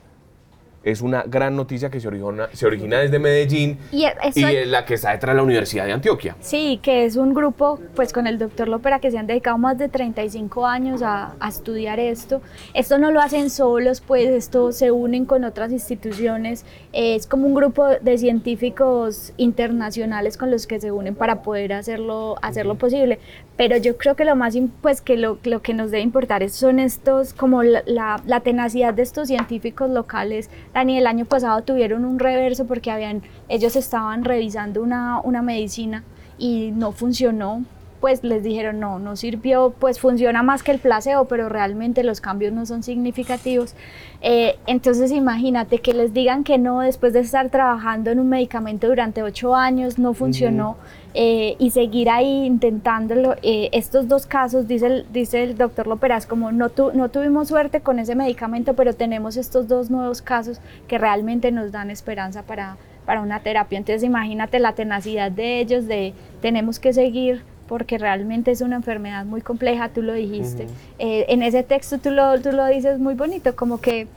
es 0.86 1.02
una 1.02 1.24
gran 1.24 1.56
noticia 1.56 1.90
que 1.90 2.00
se 2.00 2.08
origina, 2.08 2.48
se 2.54 2.66
origina 2.66 3.00
desde 3.00 3.20
Medellín 3.20 3.78
Y 3.92 4.06
e- 4.06 4.14
eso- 4.24 4.40
y 4.40 4.44
es 4.56 4.68
la 4.68 4.86
que 4.86 4.94
está 4.94 5.12
detrás 5.12 5.34
de 5.34 5.38
la 5.38 5.44
Universidad 5.44 5.86
de 5.86 5.92
Antioquia. 5.92 6.36
Sí, 6.40 6.80
que 6.82 7.04
es 7.06 7.16
un 7.18 7.34
grupo, 7.34 7.80
pues 7.96 8.14
con 8.14 8.28
el 8.28 8.38
doctor 8.38 8.68
Lopera, 8.68 9.00
que 9.00 9.12
se 9.12 9.18
han 9.18 9.28
dedicado 9.28 9.58
más 9.58 9.78
de 9.78 9.90
35 9.90 10.66
años 10.66 11.02
a, 11.02 11.34
a 11.40 11.50
estudiar 11.50 12.00
esto. 12.00 12.42
Esto 12.74 12.98
no 13.00 13.12
lo 13.12 13.20
hacen 13.20 13.50
solos, 13.50 14.00
pues 14.02 14.30
esto 14.30 14.72
se 14.72 14.92
unen 14.92 15.26
con 15.26 15.44
otras 15.44 15.72
instituciones. 15.72 16.66
es 16.94 17.28
como 17.28 17.48
un 17.48 17.56
grupo 17.56 17.88
de 17.90 18.18
científicos 18.18 19.34
internacionales 19.38 20.38
con 20.38 20.52
los 20.52 20.68
que 20.68 20.80
se 20.80 20.92
unen 20.92 21.16
para 21.16 21.42
poder 21.42 21.74
hacerlo, 21.74 22.36
hacerlo 22.42 22.76
posible. 22.76 23.20
Pero 23.58 23.78
yo 23.78 23.98
creo 23.98 24.16
que 24.16 24.26
lo 24.26 24.36
más, 24.36 24.56
pues 24.82 25.02
que 25.02 25.18
lo, 25.18 25.38
lo 25.44 25.62
que 25.62 25.74
nos 25.74 25.92
debe 25.92 26.04
importar 26.04 26.48
son 26.50 26.80
estos, 26.80 27.34
como 27.34 27.64
la, 27.64 27.84
la- 27.86 28.22
la 28.26 28.40
tenacidad 28.42 28.94
de 28.94 29.02
estos 29.04 29.28
científicos 29.28 29.90
locales. 29.90 30.50
Dani, 30.76 30.98
el 30.98 31.08
año 31.08 31.24
pasado 31.24 31.64
tuvieron 31.64 32.04
un 32.04 32.20
reverso 32.20 32.66
porque 32.66 32.92
habían, 32.92 33.22
ellos 33.48 33.78
estaban 33.78 34.26
revisando 34.26 34.84
una, 34.84 35.22
una 35.22 35.42
medicina 35.42 36.04
y 36.38 36.72
no 36.76 36.92
funcionó, 36.92 37.64
pues 38.02 38.26
les 38.26 38.44
dijeron 38.44 38.82
no, 38.82 39.00
no 39.00 39.16
sirvió, 39.16 39.74
pues 39.80 40.02
funciona 40.02 40.44
más 40.44 40.64
que 40.64 40.72
el 40.72 40.80
placebo, 40.80 41.30
pero 41.30 41.48
realmente 41.48 42.04
los 42.04 42.20
cambios 42.20 42.52
no 42.52 42.66
son 42.66 42.84
significativos. 42.84 43.74
Eh, 44.22 44.58
entonces 44.68 45.14
imagínate 45.14 45.80
que 45.80 45.94
les 45.94 46.14
digan 46.14 46.44
que 46.44 46.58
no 46.58 46.82
después 46.82 47.14
de 47.14 47.22
estar 47.22 47.50
trabajando 47.50 48.12
en 48.12 48.20
un 48.20 48.28
medicamento 48.28 48.90
durante 48.90 49.24
ocho 49.24 49.56
años, 49.56 49.98
no 49.98 50.14
funcionó. 50.14 50.76
Eh, 51.18 51.56
y 51.58 51.72
seguir 51.72 52.10
ahí 52.10 52.46
intentándolo. 52.46 53.36
Eh, 53.42 53.70
estos 53.72 54.08
dos 54.08 54.26
casos, 54.26 54.68
dice 54.68 54.88
el, 54.88 55.06
dice 55.14 55.44
el 55.44 55.58
doctor 55.58 55.88
Loperaz, 55.88 56.28
como 56.28 56.52
no, 56.52 56.70
tu- 56.70 56.92
no 56.94 57.10
tuvimos 57.10 57.48
suerte 57.48 57.80
con 57.80 58.00
ese 58.00 58.16
medicamento, 58.16 58.74
pero 58.74 58.94
tenemos 58.94 59.38
estos 59.38 59.68
dos 59.68 59.90
nuevos 59.90 60.22
casos 60.22 60.60
que 60.88 60.98
realmente 60.98 61.52
nos 61.52 61.72
dan 61.72 61.90
esperanza 61.90 62.44
para, 62.44 62.76
para 63.06 63.22
una 63.22 63.40
terapia. 63.40 63.78
Entonces 63.78 64.04
imagínate 64.04 64.60
la 64.60 64.74
tenacidad 64.74 65.32
de 65.32 65.62
ellos, 65.62 65.88
de 65.88 66.14
tenemos 66.42 66.80
que 66.80 66.92
seguir 66.94 67.44
porque 67.68 67.98
realmente 67.98 68.52
es 68.52 68.62
una 68.62 68.76
enfermedad 68.76 69.26
muy 69.26 69.42
compleja, 69.42 69.90
tú 69.90 70.02
lo 70.04 70.14
dijiste. 70.14 70.68
Eh, 71.00 71.26
en 71.30 71.42
ese 71.42 71.64
texto 71.64 71.98
tú 71.98 72.12
lo, 72.12 72.40
tú 72.42 72.52
lo 72.52 72.66
dices 72.68 73.00
muy 73.00 73.16
bonito, 73.16 73.56
como 73.56 73.80
que, 73.82 74.08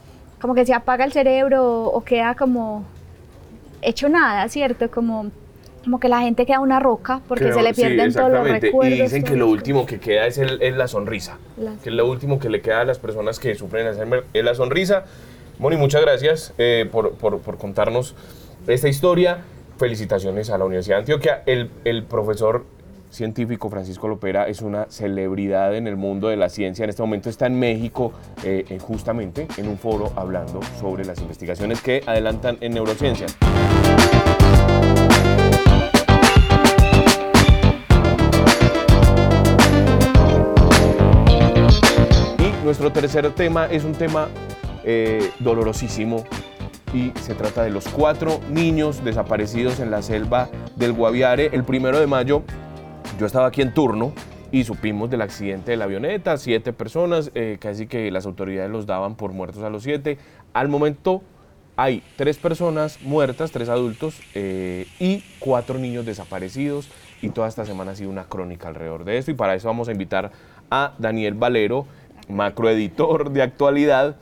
como 0.41 0.53
que 0.53 0.65
se 0.65 0.73
apaga 0.73 1.05
el 1.05 1.11
cerebro 1.13 1.63
o, 1.65 1.97
o 1.97 2.03
queda 2.03 2.35
como 2.35 2.83
hecho 3.81 4.07
nada, 4.09 4.47
¿cierto? 4.49 4.91
Como, 4.91 5.31
como 5.83 5.99
que 5.99 6.09
la 6.09 6.21
gente 6.21 6.45
queda 6.45 6.59
una 6.59 6.79
roca 6.79 7.21
porque 7.27 7.45
Creo- 7.45 7.55
se 7.57 7.63
le 7.63 7.73
sí, 7.73 7.81
pierden 7.81 8.13
todos 8.13 8.31
los 8.31 8.47
recuerdos. 8.49 8.97
Y 8.97 9.01
dicen 9.01 9.23
que 9.23 9.35
lo 9.35 9.47
último 9.47 9.85
que 9.85 9.99
queda 9.99 10.25
es, 10.27 10.37
el- 10.37 10.61
es 10.61 10.75
la 10.75 10.87
sonrisa. 10.87 11.37
La- 11.57 11.73
Que 11.83 11.89
es 11.89 11.95
lo 11.95 12.07
último 12.09 12.39
que 12.39 12.49
le 12.49 12.61
queda 12.61 12.81
a 12.81 12.85
las 12.85 12.99
personas 12.99 13.39
que 13.39 13.55
sufren 13.55 13.87
Alzheimer, 13.87 14.23
es 14.33 14.43
la 14.43 14.55
sonrisa. 14.55 15.05
Moni, 15.57 15.75
muchas 15.77 16.01
gracias 16.01 16.53
eh, 16.57 16.87
por, 16.91 17.13
por- 17.13 17.39
por 17.39 17.57
contarnos 17.57 18.15
esta 18.67 18.87
historia. 18.87 19.39
Felicitaciones 19.77 20.49
a 20.49 20.57
la 20.57 20.65
Universidad 20.65 20.97
de 20.97 20.99
Antioquia. 21.01 21.43
El, 21.45 21.69
el 21.85 22.03
profesor 22.03 22.65
científico 23.11 23.69
Francisco 23.69 24.07
Lopera 24.07 24.47
es 24.47 24.61
una 24.61 24.85
celebridad 24.89 25.75
en 25.75 25.87
el 25.87 25.95
mundo 25.95 26.27
de 26.27 26.35
la 26.35 26.49
ciencia. 26.49 26.83
En 26.83 26.89
este 26.91 27.01
momento 27.01 27.29
está 27.29 27.47
en 27.47 27.57
México, 27.57 28.11
eh, 28.43 28.65
eh, 28.69 28.77
justamente 28.79 29.47
en 29.57 29.67
un 29.67 29.77
foro 29.79 30.11
hablando 30.15 30.59
sobre 30.79 31.05
las 31.05 31.19
investigaciones 31.19 31.81
que 31.81 32.03
adelantan 32.05 32.57
en 32.61 32.73
neurociencia. 32.73 33.25
Nuestro 42.63 42.91
tercer 42.91 43.29
tema 43.33 43.65
es 43.67 43.83
un 43.83 43.93
tema 43.93 44.27
eh, 44.83 45.31
dolorosísimo 45.39 46.25
y 46.93 47.11
se 47.21 47.35
trata 47.35 47.63
de 47.63 47.69
los 47.69 47.87
cuatro 47.87 48.39
niños 48.49 49.03
desaparecidos 49.03 49.79
en 49.79 49.91
la 49.91 50.01
selva 50.01 50.49
del 50.75 50.93
Guaviare. 50.93 51.49
El 51.53 51.63
primero 51.63 51.99
de 51.99 52.07
mayo 52.07 52.43
yo 53.19 53.25
estaba 53.25 53.47
aquí 53.47 53.61
en 53.61 53.73
turno 53.73 54.13
y 54.51 54.63
supimos 54.63 55.09
del 55.09 55.21
accidente 55.21 55.71
de 55.71 55.77
la 55.77 55.85
avioneta, 55.85 56.37
siete 56.37 56.73
personas, 56.73 57.31
eh, 57.35 57.57
casi 57.59 57.87
que 57.87 58.09
las 58.11 58.25
autoridades 58.25 58.71
los 58.71 58.85
daban 58.85 59.15
por 59.15 59.31
muertos 59.31 59.63
a 59.63 59.69
los 59.69 59.83
siete. 59.83 60.17
Al 60.53 60.67
momento 60.67 61.21
hay 61.75 62.03
tres 62.17 62.37
personas 62.37 62.99
muertas, 63.01 63.51
tres 63.51 63.69
adultos 63.69 64.19
eh, 64.33 64.87
y 64.99 65.23
cuatro 65.39 65.77
niños 65.77 66.05
desaparecidos 66.05 66.89
y 67.21 67.29
toda 67.29 67.47
esta 67.47 67.65
semana 67.65 67.91
ha 67.91 67.95
sido 67.95 68.09
una 68.09 68.25
crónica 68.25 68.67
alrededor 68.67 69.05
de 69.05 69.17
esto 69.17 69.31
y 69.31 69.35
para 69.35 69.53
eso 69.55 69.67
vamos 69.67 69.87
a 69.87 69.91
invitar 69.91 70.31
a 70.71 70.93
Daniel 70.97 71.35
Valero, 71.35 71.85
macroeditor 72.29 73.31
de 73.31 73.41
actualidad. 73.41 74.15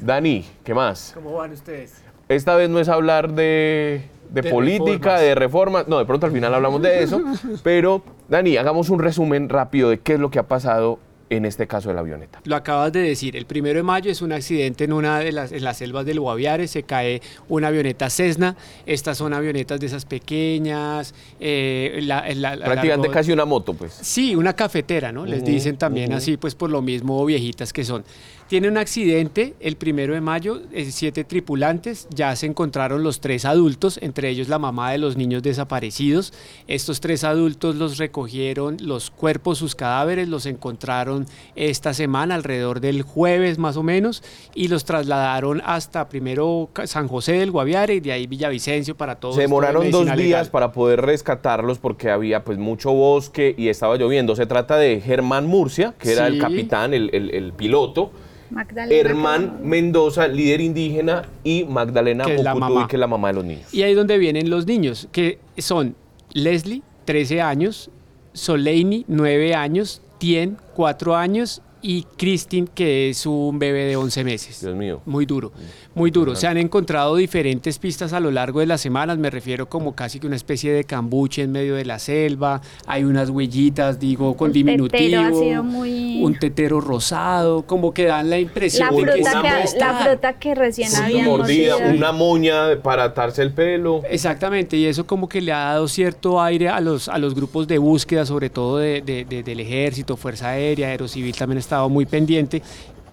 Dani, 0.00 0.44
¿qué 0.64 0.74
más? 0.74 1.12
¿Cómo 1.14 1.32
van 1.34 1.52
ustedes? 1.52 2.02
Esta 2.28 2.54
vez 2.54 2.70
no 2.70 2.78
es 2.80 2.88
hablar 2.88 3.32
de, 3.32 4.04
de 4.30 4.42
De 4.42 4.50
política, 4.50 5.16
reformas. 5.16 5.20
de 5.20 5.34
reformas, 5.34 5.88
no, 5.88 5.98
de 5.98 6.04
pronto 6.06 6.26
al 6.26 6.32
final 6.32 6.54
hablamos 6.54 6.80
de 6.80 7.02
eso, 7.02 7.20
pero 7.62 8.02
Dani, 8.28 8.56
hagamos 8.56 8.88
un 8.88 9.00
resumen 9.00 9.48
rápido 9.48 9.90
de 9.90 9.98
qué 9.98 10.14
es 10.14 10.20
lo 10.20 10.30
que 10.30 10.38
ha 10.38 10.46
pasado 10.48 10.98
en 11.30 11.44
este 11.46 11.66
caso 11.66 11.88
de 11.88 11.94
la 11.94 12.00
avioneta. 12.00 12.40
Lo 12.44 12.56
acabas 12.56 12.92
de 12.92 13.00
decir, 13.00 13.36
el 13.36 13.46
primero 13.46 13.78
de 13.78 13.82
mayo 13.84 14.10
es 14.10 14.20
un 14.20 14.32
accidente 14.32 14.84
en 14.84 14.92
una 14.92 15.20
de 15.20 15.32
las, 15.32 15.52
en 15.52 15.64
las 15.64 15.78
selvas 15.78 16.04
del 16.04 16.20
Guaviare, 16.20 16.66
se 16.68 16.82
cae 16.82 17.22
una 17.48 17.68
avioneta 17.68 18.10
Cessna, 18.10 18.56
estas 18.84 19.16
son 19.18 19.32
avionetas 19.32 19.78
de 19.80 19.86
esas 19.86 20.04
pequeñas, 20.04 21.14
eh, 21.38 22.00
la, 22.02 22.28
la- 22.34 22.56
la- 22.56 22.64
Prácticamente 22.66 23.08
casi 23.10 23.32
una 23.32 23.44
moto, 23.44 23.74
pues. 23.74 23.92
Sí, 24.02 24.34
una 24.34 24.54
cafetera, 24.54 25.12
¿no? 25.12 25.24
Les 25.24 25.44
dicen 25.44 25.76
también 25.76 26.12
así, 26.12 26.36
pues 26.36 26.54
por 26.54 26.68
lo 26.70 26.82
mismo 26.82 27.24
viejitas 27.24 27.72
que 27.72 27.84
son. 27.84 28.04
Tiene 28.48 28.66
un 28.66 28.78
accidente 28.78 29.54
el 29.60 29.76
primero 29.76 30.12
de 30.12 30.20
mayo, 30.20 30.60
eh, 30.72 30.90
siete 30.90 31.22
tripulantes, 31.22 32.08
ya 32.12 32.34
se 32.34 32.46
encontraron 32.46 33.04
los 33.04 33.20
tres 33.20 33.44
adultos, 33.44 33.96
entre 34.02 34.28
ellos 34.28 34.48
la 34.48 34.58
mamá 34.58 34.90
de 34.90 34.98
los 34.98 35.16
niños 35.16 35.44
desaparecidos. 35.44 36.32
Estos 36.66 36.98
tres 37.00 37.22
adultos 37.22 37.76
los 37.76 37.96
recogieron, 37.98 38.76
los 38.82 39.12
cuerpos, 39.12 39.58
sus 39.58 39.76
cadáveres, 39.76 40.28
los 40.28 40.46
encontraron 40.46 41.19
esta 41.56 41.94
semana, 41.94 42.34
alrededor 42.34 42.80
del 42.80 43.02
jueves 43.02 43.58
más 43.58 43.76
o 43.76 43.82
menos, 43.82 44.22
y 44.54 44.68
los 44.68 44.84
trasladaron 44.84 45.62
hasta 45.64 46.08
primero 46.08 46.68
San 46.84 47.08
José 47.08 47.32
del 47.32 47.50
Guaviare 47.50 47.94
y 47.94 48.00
de 48.00 48.12
ahí 48.12 48.26
Villavicencio 48.26 48.96
para 48.96 49.16
todos. 49.16 49.34
Se 49.36 49.42
demoraron 49.42 49.90
dos 49.90 50.14
días 50.16 50.48
para 50.48 50.72
poder 50.72 51.00
rescatarlos 51.02 51.78
porque 51.78 52.10
había 52.10 52.44
pues 52.44 52.58
mucho 52.58 52.92
bosque 52.92 53.54
y 53.56 53.68
estaba 53.68 53.96
lloviendo. 53.96 54.36
Se 54.36 54.46
trata 54.46 54.76
de 54.76 55.00
Germán 55.00 55.46
Murcia, 55.46 55.94
que 55.98 56.12
era 56.12 56.26
el 56.26 56.38
capitán, 56.38 56.94
el, 56.94 57.10
el- 57.12 57.30
el 57.34 57.52
piloto. 57.52 58.10
Magdalena. 58.50 59.08
Hermán 59.08 59.58
Mendoza, 59.62 60.26
líder 60.26 60.60
indígena, 60.60 61.22
y 61.44 61.62
Magdalena 61.64 62.24
Que 62.24 62.34
es 62.34 62.42
la 62.42 62.54
Mocutuy, 62.54 62.74
mamá. 62.74 62.88
que 62.88 62.96
es 62.96 63.00
la 63.00 63.06
mamá 63.06 63.28
de 63.28 63.34
los 63.34 63.44
niños. 63.44 63.72
Y 63.72 63.82
ahí 63.82 63.92
es 63.92 63.96
donde 63.96 64.18
vienen 64.18 64.50
los 64.50 64.66
niños, 64.66 65.06
que 65.12 65.38
son 65.58 65.94
Leslie, 66.32 66.82
13 67.04 67.40
años, 67.42 67.90
Soleini, 68.32 69.04
9 69.08 69.54
años, 69.54 70.02
Tien, 70.20 70.58
4 70.76 71.16
años 71.16 71.62
y 71.82 72.02
Christine, 72.16 72.68
que 72.74 73.10
es 73.10 73.24
un 73.26 73.58
bebé 73.58 73.84
de 73.84 73.96
11 73.96 74.24
meses. 74.24 74.60
Dios 74.60 74.74
mío. 74.76 75.00
Muy 75.06 75.26
duro, 75.26 75.52
muy 75.94 76.10
duro. 76.10 76.36
Se 76.36 76.46
han 76.46 76.56
encontrado 76.58 77.16
diferentes 77.16 77.78
pistas 77.78 78.12
a 78.12 78.20
lo 78.20 78.30
largo 78.30 78.60
de 78.60 78.66
las 78.66 78.80
semanas, 78.80 79.18
me 79.18 79.30
refiero 79.30 79.68
como 79.68 79.94
casi 79.94 80.20
que 80.20 80.26
una 80.26 80.36
especie 80.36 80.72
de 80.72 80.84
cambuche 80.84 81.42
en 81.42 81.52
medio 81.52 81.74
de 81.74 81.84
la 81.84 81.98
selva, 81.98 82.60
hay 82.86 83.04
unas 83.04 83.30
huellitas, 83.30 83.98
digo, 83.98 84.36
con 84.36 84.48
El 84.48 84.52
tetero 84.64 84.84
diminutivo, 84.88 85.20
ha 85.22 85.32
sido 85.32 85.62
muy- 85.62 86.22
un 86.22 86.38
tetero 86.38 86.80
rosado, 86.80 87.62
como 87.62 87.92
que 87.94 88.04
dan 88.04 88.28
la 88.30 88.38
impresión 88.38 88.88
La 88.90 88.96
de 88.96 89.04
que 89.06 89.12
que, 89.18 89.22
la 89.22 89.60
estar. 89.62 90.08
fruta 90.10 90.32
que 90.38 90.54
recién 90.54 90.88
Una 90.92 91.24
mordida, 91.24 91.76
mordido. 91.78 91.96
una 91.96 92.12
moña 92.12 92.82
para 92.82 93.04
atarse 93.04 93.42
el 93.42 93.52
pelo. 93.52 94.02
Exactamente, 94.08 94.76
y 94.76 94.86
eso 94.86 95.06
como 95.06 95.28
que 95.28 95.40
le 95.40 95.52
ha 95.52 95.58
dado 95.72 95.88
cierto 95.88 96.40
aire 96.40 96.68
a 96.68 96.80
los, 96.80 97.08
a 97.08 97.18
los 97.18 97.34
grupos 97.34 97.66
de 97.66 97.78
búsqueda, 97.78 98.26
sobre 98.26 98.50
todo 98.50 98.78
de- 98.78 99.00
de- 99.02 99.24
de- 99.24 99.42
del 99.42 99.60
ejército, 99.60 100.16
Fuerza 100.16 100.50
Aérea, 100.50 100.88
Aerocivil 100.88 101.34
también 101.34 101.58
ha 101.58 101.60
estado 101.70 101.88
muy 101.88 102.04
pendiente, 102.04 102.62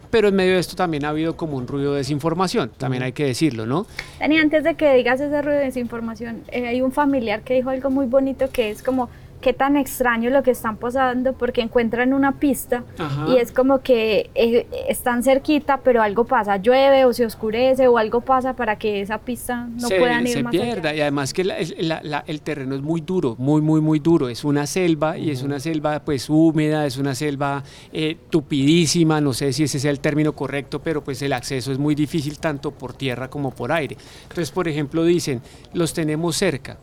pero 0.10 0.30
en 0.30 0.36
medio 0.36 0.54
de 0.54 0.60
esto 0.60 0.76
también 0.76 1.06
ha 1.06 1.10
habido 1.10 1.38
como 1.38 1.58
un 1.58 1.67
ruido 1.67 1.91
de 1.91 2.00
desinformación, 2.00 2.72
también 2.76 3.04
hay 3.04 3.12
que 3.12 3.26
decirlo, 3.26 3.67
¿no? 3.67 3.86
Dani, 4.20 4.39
antes 4.39 4.63
de 4.63 4.74
que 4.74 4.96
digas 4.96 5.22
ese 5.22 5.41
ruido 5.43 5.60
de 5.60 5.65
desinformación, 5.65 6.41
eh, 6.52 6.65
hay 6.65 6.82
un 6.82 6.91
familiar 6.91 7.41
que 7.43 7.54
dijo 7.54 7.70
algo 7.70 7.91
muy 7.91 8.08
bonito 8.08 8.50
que 8.50 8.72
es 8.72 8.82
como 8.82 9.10
qué 9.48 9.54
tan 9.54 9.78
extraño 9.78 10.30
lo 10.30 10.44
que 10.44 10.52
están 10.52 10.76
pasando 10.76 11.32
porque 11.32 11.62
encuentran 11.62 12.14
una 12.14 12.34
pista 12.38 12.84
Ajá. 12.98 13.28
y 13.30 13.38
es 13.38 13.54
como 13.54 13.80
que 13.80 14.30
eh, 14.36 14.68
están 14.90 15.24
cerquita 15.24 15.78
pero 15.86 16.02
algo 16.02 16.26
pasa, 16.26 16.58
llueve 16.58 17.06
o 17.06 17.14
se 17.14 17.26
oscurece 17.26 17.88
o 17.88 17.98
algo 17.98 18.20
pasa 18.20 18.58
para 18.58 18.78
que 18.78 19.00
esa 19.00 19.20
pista 19.20 19.70
no 19.80 19.88
se, 19.88 20.00
puedan 20.00 20.28
ir 20.28 20.34
se 20.34 20.44
más 20.44 20.52
pierda 20.52 20.90
allá. 20.90 20.98
y 20.98 21.02
además 21.02 21.32
que 21.34 21.46
la- 21.46 21.58
el- 21.60 21.76
la- 21.88 22.02
la- 22.04 22.24
el 22.28 22.42
terreno 22.42 22.76
es 22.76 22.82
muy 22.82 23.00
duro, 23.00 23.38
muy, 23.40 23.62
muy, 23.62 23.80
muy 23.80 24.00
duro. 24.00 24.28
Es 24.28 24.44
una 24.44 24.68
selva 24.68 25.18
y 25.18 25.30
es 25.32 25.42
una 25.44 25.62
selva 25.62 26.02
pues 26.04 26.30
húmeda, 26.30 26.86
es 26.86 26.98
una 26.98 27.16
selva 27.16 27.64
eh, 27.94 28.18
tupidísima, 28.30 29.22
no 29.22 29.32
sé 29.32 29.54
si 29.54 29.64
ese 29.64 29.80
sea 29.80 29.92
el 29.92 30.02
término 30.02 30.34
correcto, 30.34 30.82
pero 30.82 31.02
pues 31.06 31.22
el 31.22 31.32
acceso 31.32 31.72
es 31.72 31.78
muy 31.78 31.96
difícil 31.96 32.38
tanto 32.38 32.72
por 32.72 32.92
tierra 32.92 33.30
como 33.30 33.52
por 33.52 33.72
aire. 33.72 33.96
Entonces, 34.24 34.52
por 34.52 34.68
ejemplo, 34.68 35.06
dicen, 35.06 35.42
los 35.74 35.94
tenemos 35.94 36.36
cerca. 36.36 36.78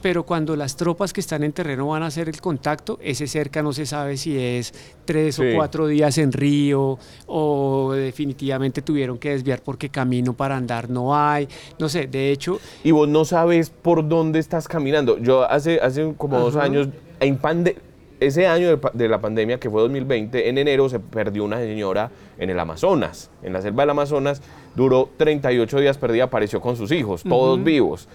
Pero 0.00 0.22
cuando 0.24 0.54
las 0.54 0.76
tropas 0.76 1.12
que 1.12 1.20
están 1.20 1.42
en 1.42 1.52
terreno 1.52 1.88
van 1.88 2.04
a 2.04 2.06
hacer 2.06 2.28
el 2.28 2.40
contacto, 2.40 2.98
ese 3.02 3.26
cerca 3.26 3.62
no 3.62 3.72
se 3.72 3.84
sabe 3.84 4.16
si 4.16 4.38
es 4.38 4.72
tres 5.04 5.34
Sí. 5.34 5.42
o 5.42 5.56
cuatro 5.56 5.88
días 5.88 6.18
en 6.18 6.30
río 6.32 6.98
o 7.26 7.92
definitivamente 7.94 8.80
tuvieron 8.82 9.18
que 9.18 9.30
desviar 9.30 9.60
porque 9.62 9.88
camino 9.88 10.34
para 10.34 10.56
andar 10.56 10.88
no 10.88 11.16
hay. 11.16 11.48
No 11.80 11.88
sé, 11.88 12.06
de 12.06 12.30
hecho, 12.30 12.60
Y 12.84 12.92
vos 12.92 13.08
no 13.08 13.24
sabes 13.24 13.70
por 13.70 14.08
dónde 14.08 14.38
estás 14.38 14.68
caminando. 14.68 15.18
Yo 15.18 15.42
hace, 15.50 15.80
hace 15.80 16.14
como 16.16 16.38
dos 16.38 16.54
años, 16.56 16.88
en 17.20 17.36
pande- 17.40 17.76
ese 18.20 18.46
año 18.46 18.78
de 18.94 19.08
la 19.08 19.20
pandemia, 19.20 19.58
que 19.60 19.68
fue 19.70 19.80
2020, 19.82 20.48
en 20.48 20.58
enero 20.58 20.88
se 20.88 20.98
perdió 21.00 21.44
una 21.44 21.58
señora 21.58 22.10
en 22.38 22.50
el 22.50 22.58
Amazonas, 22.60 23.30
en 23.42 23.52
la 23.52 23.62
selva 23.62 23.82
del 23.82 23.90
Amazonas. 23.90 24.42
Duró 24.76 25.08
38 25.16 25.78
días 25.80 25.98
perdida, 25.98 26.24
apareció 26.24 26.60
con 26.60 26.76
sus 26.76 26.90
hijos, 26.92 27.22
todos 27.24 27.62
vivos. 27.62 28.08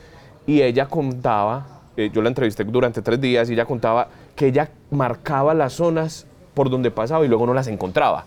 Y 0.46 0.62
ella 0.62 0.88
contaba, 0.88 1.73
eh, 1.98 2.10
yo 2.14 2.22
la 2.22 2.30
entrevisté 2.30 2.64
durante 2.64 3.02
tres 3.02 3.20
días, 3.22 3.50
y 3.50 3.54
ella 3.54 3.66
contaba 3.66 4.08
que 4.36 4.48
ella 4.48 4.70
marcaba 4.92 5.54
las 5.54 5.74
zonas 5.74 6.26
por 6.54 6.70
donde 6.70 6.92
pasaba 6.92 7.26
y 7.26 7.28
luego 7.28 7.46
no 7.46 7.54
las 7.54 7.68
encontraba. 7.68 8.26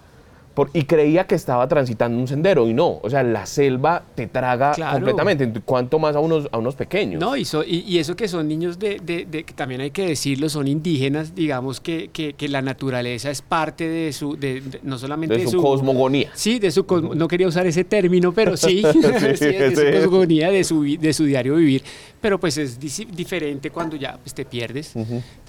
Por- 0.56 0.70
y 0.72 0.84
creía 0.84 1.26
que 1.26 1.34
estaba 1.34 1.68
transitando 1.68 2.18
un 2.18 2.26
sendero 2.26 2.66
y 2.66 2.72
no, 2.72 2.98
o 3.02 3.10
sea, 3.10 3.22
la 3.22 3.44
selva 3.44 4.02
te 4.14 4.26
traga 4.26 4.72
Claro. 4.72 4.94
completamente, 4.94 5.60
cuanto 5.60 5.98
más 5.98 6.16
a 6.16 6.20
unos, 6.20 6.48
a 6.50 6.56
unos 6.56 6.74
pequeños. 6.74 7.20
No, 7.20 7.36
y, 7.36 7.44
so- 7.44 7.62
y, 7.62 7.80
y 7.86 7.98
eso 7.98 8.16
que 8.16 8.26
son 8.26 8.48
niños 8.48 8.78
de, 8.78 8.98
de- 9.04 9.26
de- 9.26 9.44
que 9.44 9.52
también 9.52 9.82
hay 9.82 9.90
que 9.90 10.06
decirlo, 10.06 10.48
son 10.48 10.66
indígenas, 10.66 11.34
digamos 11.34 11.78
que, 11.80 12.08
que- 12.10 12.32
que 12.32 12.48
la 12.48 12.62
naturaleza 12.62 13.30
es 13.30 13.42
parte 13.42 13.86
de 13.86 14.14
su, 14.14 14.34
de, 14.38 14.62
no 14.82 14.96
solamente 14.98 15.36
de 15.36 15.46
su 15.46 15.60
cosmogonía. 15.60 16.30
Sí, 16.32 16.58
de 16.58 16.70
su 16.70 16.86
cosmo- 16.86 17.14
no 17.14 17.28
quería 17.28 17.48
usar 17.48 17.66
ese 17.66 17.84
término, 17.84 18.32
pero 18.32 18.56
sí, 18.56 18.82
sí, 18.92 19.00
de 19.02 19.76
su 19.76 19.92
cosmogonía, 19.92 20.50
de 20.50 20.64
su, 20.64 20.82
de 20.98 21.12
su 21.12 21.24
diario 21.24 21.56
vivir. 21.56 21.82
Pero 22.18 22.40
pues 22.40 22.56
es 22.56 22.80
diferente 22.80 23.70
cuando 23.70 23.94
ya 23.96 24.16
pues, 24.16 24.32
te 24.34 24.46
pierdes. 24.46 24.94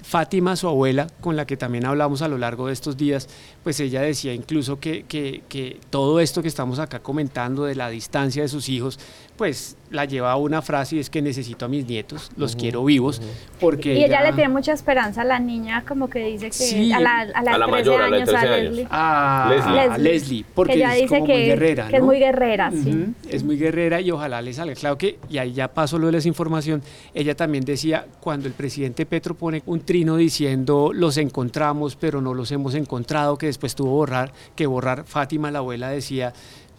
Fátima, 0.02 0.54
su 0.54 0.68
abuela, 0.68 1.06
con 1.20 1.34
la 1.34 1.46
que 1.46 1.56
también 1.56 1.86
hablamos 1.86 2.22
a 2.22 2.28
lo 2.28 2.38
largo 2.38 2.66
de 2.68 2.72
estos 2.72 2.96
días, 2.96 3.28
pues 3.64 3.80
ella 3.80 4.00
decía 4.02 4.32
incluso 4.32 4.78
que, 4.78 4.97
que- 5.06 5.42
que 5.48 5.78
todo 5.90 6.20
esto 6.20 6.42
que 6.42 6.48
estamos 6.48 6.78
acá 6.78 6.98
comentando 7.00 7.64
de 7.64 7.74
la 7.74 7.88
distancia 7.90 8.42
de 8.42 8.48
sus 8.48 8.68
hijos, 8.68 8.98
pues 9.36 9.76
la 9.90 10.04
lleva 10.04 10.32
a 10.32 10.36
una 10.36 10.60
frase 10.62 10.96
y 10.96 10.98
es 10.98 11.08
que 11.10 11.22
necesito 11.22 11.64
a 11.64 11.68
mis 11.68 11.86
nietos, 11.86 12.30
los 12.36 12.56
quiero 12.56 12.84
vivos, 12.84 13.22
porque 13.60 13.94
Y 13.94 14.04
ella 14.04 14.20
le 14.22 14.32
tiene 14.32 14.48
mucha 14.50 14.72
esperanza 14.72 15.22
a 15.22 15.24
la 15.24 15.38
niña, 15.38 15.84
como 15.86 16.10
que 16.10 16.18
dice 16.26 16.46
que 16.46 16.52
Sí. 16.52 16.92
a 16.92 16.98
la, 17.00 17.20
a 17.20 17.42
la, 17.42 17.52
A 17.54 17.58
la 17.58 17.66
13 17.66 17.70
mayor, 17.70 18.02
a 18.02 18.08
la 18.08 18.16
de 18.16 18.22
años, 18.22 18.28
a 18.28 18.32
13 18.40 18.54
años. 18.54 18.70
Leslie. 18.74 18.86
a 18.90 19.46
Leslie. 19.48 19.80
a 19.80 19.98
Leslie, 19.98 20.44
porque 20.54 20.72
que 20.72 20.78
ella 20.80 20.94
es 20.96 21.02
dice 21.02 21.14
como 21.14 21.26
que, 21.26 21.32
muy 21.34 21.42
guerrera, 21.44 21.88
que 21.88 21.96
es 21.96 22.02
muy 22.02 22.18
guerrera, 22.18 22.70
sí. 22.72 23.04
Es 23.30 23.44
muy 23.44 23.56
guerrera 23.56 24.00
y 24.00 24.10
ojalá 24.10 24.42
le 24.42 24.52
salga. 24.52 24.74
Claro 24.74 24.98
que, 24.98 25.18
y 25.30 25.38
ahí 25.38 25.52
ya 25.52 25.68
pasó 25.68 25.98
lo 25.98 26.06
de 26.06 26.12
la 26.12 26.16
desinformación, 26.18 26.82
ella 27.14 27.36
también 27.36 27.64
decía, 27.64 28.06
cuando 28.20 28.48
el 28.48 28.54
presidente 28.54 29.06
Petro 29.06 29.34
pone 29.36 29.62
un 29.66 29.80
trino 29.80 30.16
diciendo 30.16 30.90
los 30.92 31.16
encontramos, 31.16 31.94
pero 31.96 32.20
no 32.20 32.34
los 32.34 32.50
hemos 32.50 32.74
encontrado, 32.74 33.38
que 33.38 33.46
después 33.46 33.74
tuvo 33.76 33.90
borrar, 33.92 34.32
que 34.56 34.66
borrar, 34.66 34.87
Fátima, 35.04 35.50
la 35.50 35.58
abuela, 35.58 35.90
decía, 35.90 36.32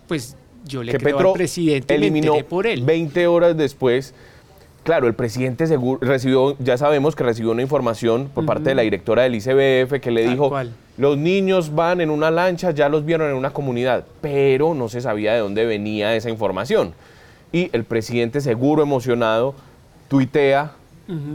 pues 0.08 0.36
yo 0.66 0.84
le 0.84 0.92
que 0.92 0.98
creo 0.98 1.18
Petro 1.18 1.30
al 1.30 1.34
presidente 1.36 1.94
me 1.98 2.06
eliminó 2.08 2.34
por 2.48 2.68
él. 2.68 2.84
20 2.84 3.28
horas 3.28 3.56
después. 3.58 4.14
Claro, 4.84 5.08
el 5.08 5.14
presidente 5.14 5.68
seguro 5.68 6.00
recibió, 6.02 6.58
ya 6.60 6.78
sabemos 6.78 7.16
que 7.16 7.24
recibió 7.24 7.52
una 7.52 7.62
información 7.62 8.30
por 8.34 8.46
parte 8.46 8.70
de 8.70 8.76
la 8.76 8.82
directora 8.82 9.24
del 9.24 9.36
ICBF 9.36 10.00
que 10.00 10.10
le 10.10 10.24
Tal 10.24 10.32
dijo, 10.34 10.50
cual. 10.50 10.72
los 10.98 11.18
niños 11.18 11.76
van 11.76 12.02
en 12.02 12.10
una 12.10 12.32
lancha, 12.32 12.72
ya 12.72 12.90
los 12.90 13.06
vieron 13.06 13.30
en 13.30 13.36
una 13.36 13.52
comunidad, 13.52 14.06
pero 14.22 14.74
no 14.74 14.88
se 14.90 15.02
sabía 15.02 15.34
de 15.34 15.40
dónde 15.40 15.66
venía 15.66 16.16
esa 16.16 16.30
información. 16.30 16.94
Y 17.52 17.70
el 17.74 17.84
presidente 17.84 18.42
seguro 18.42 18.82
emocionado 18.82 19.54
tuitea, 20.08 20.72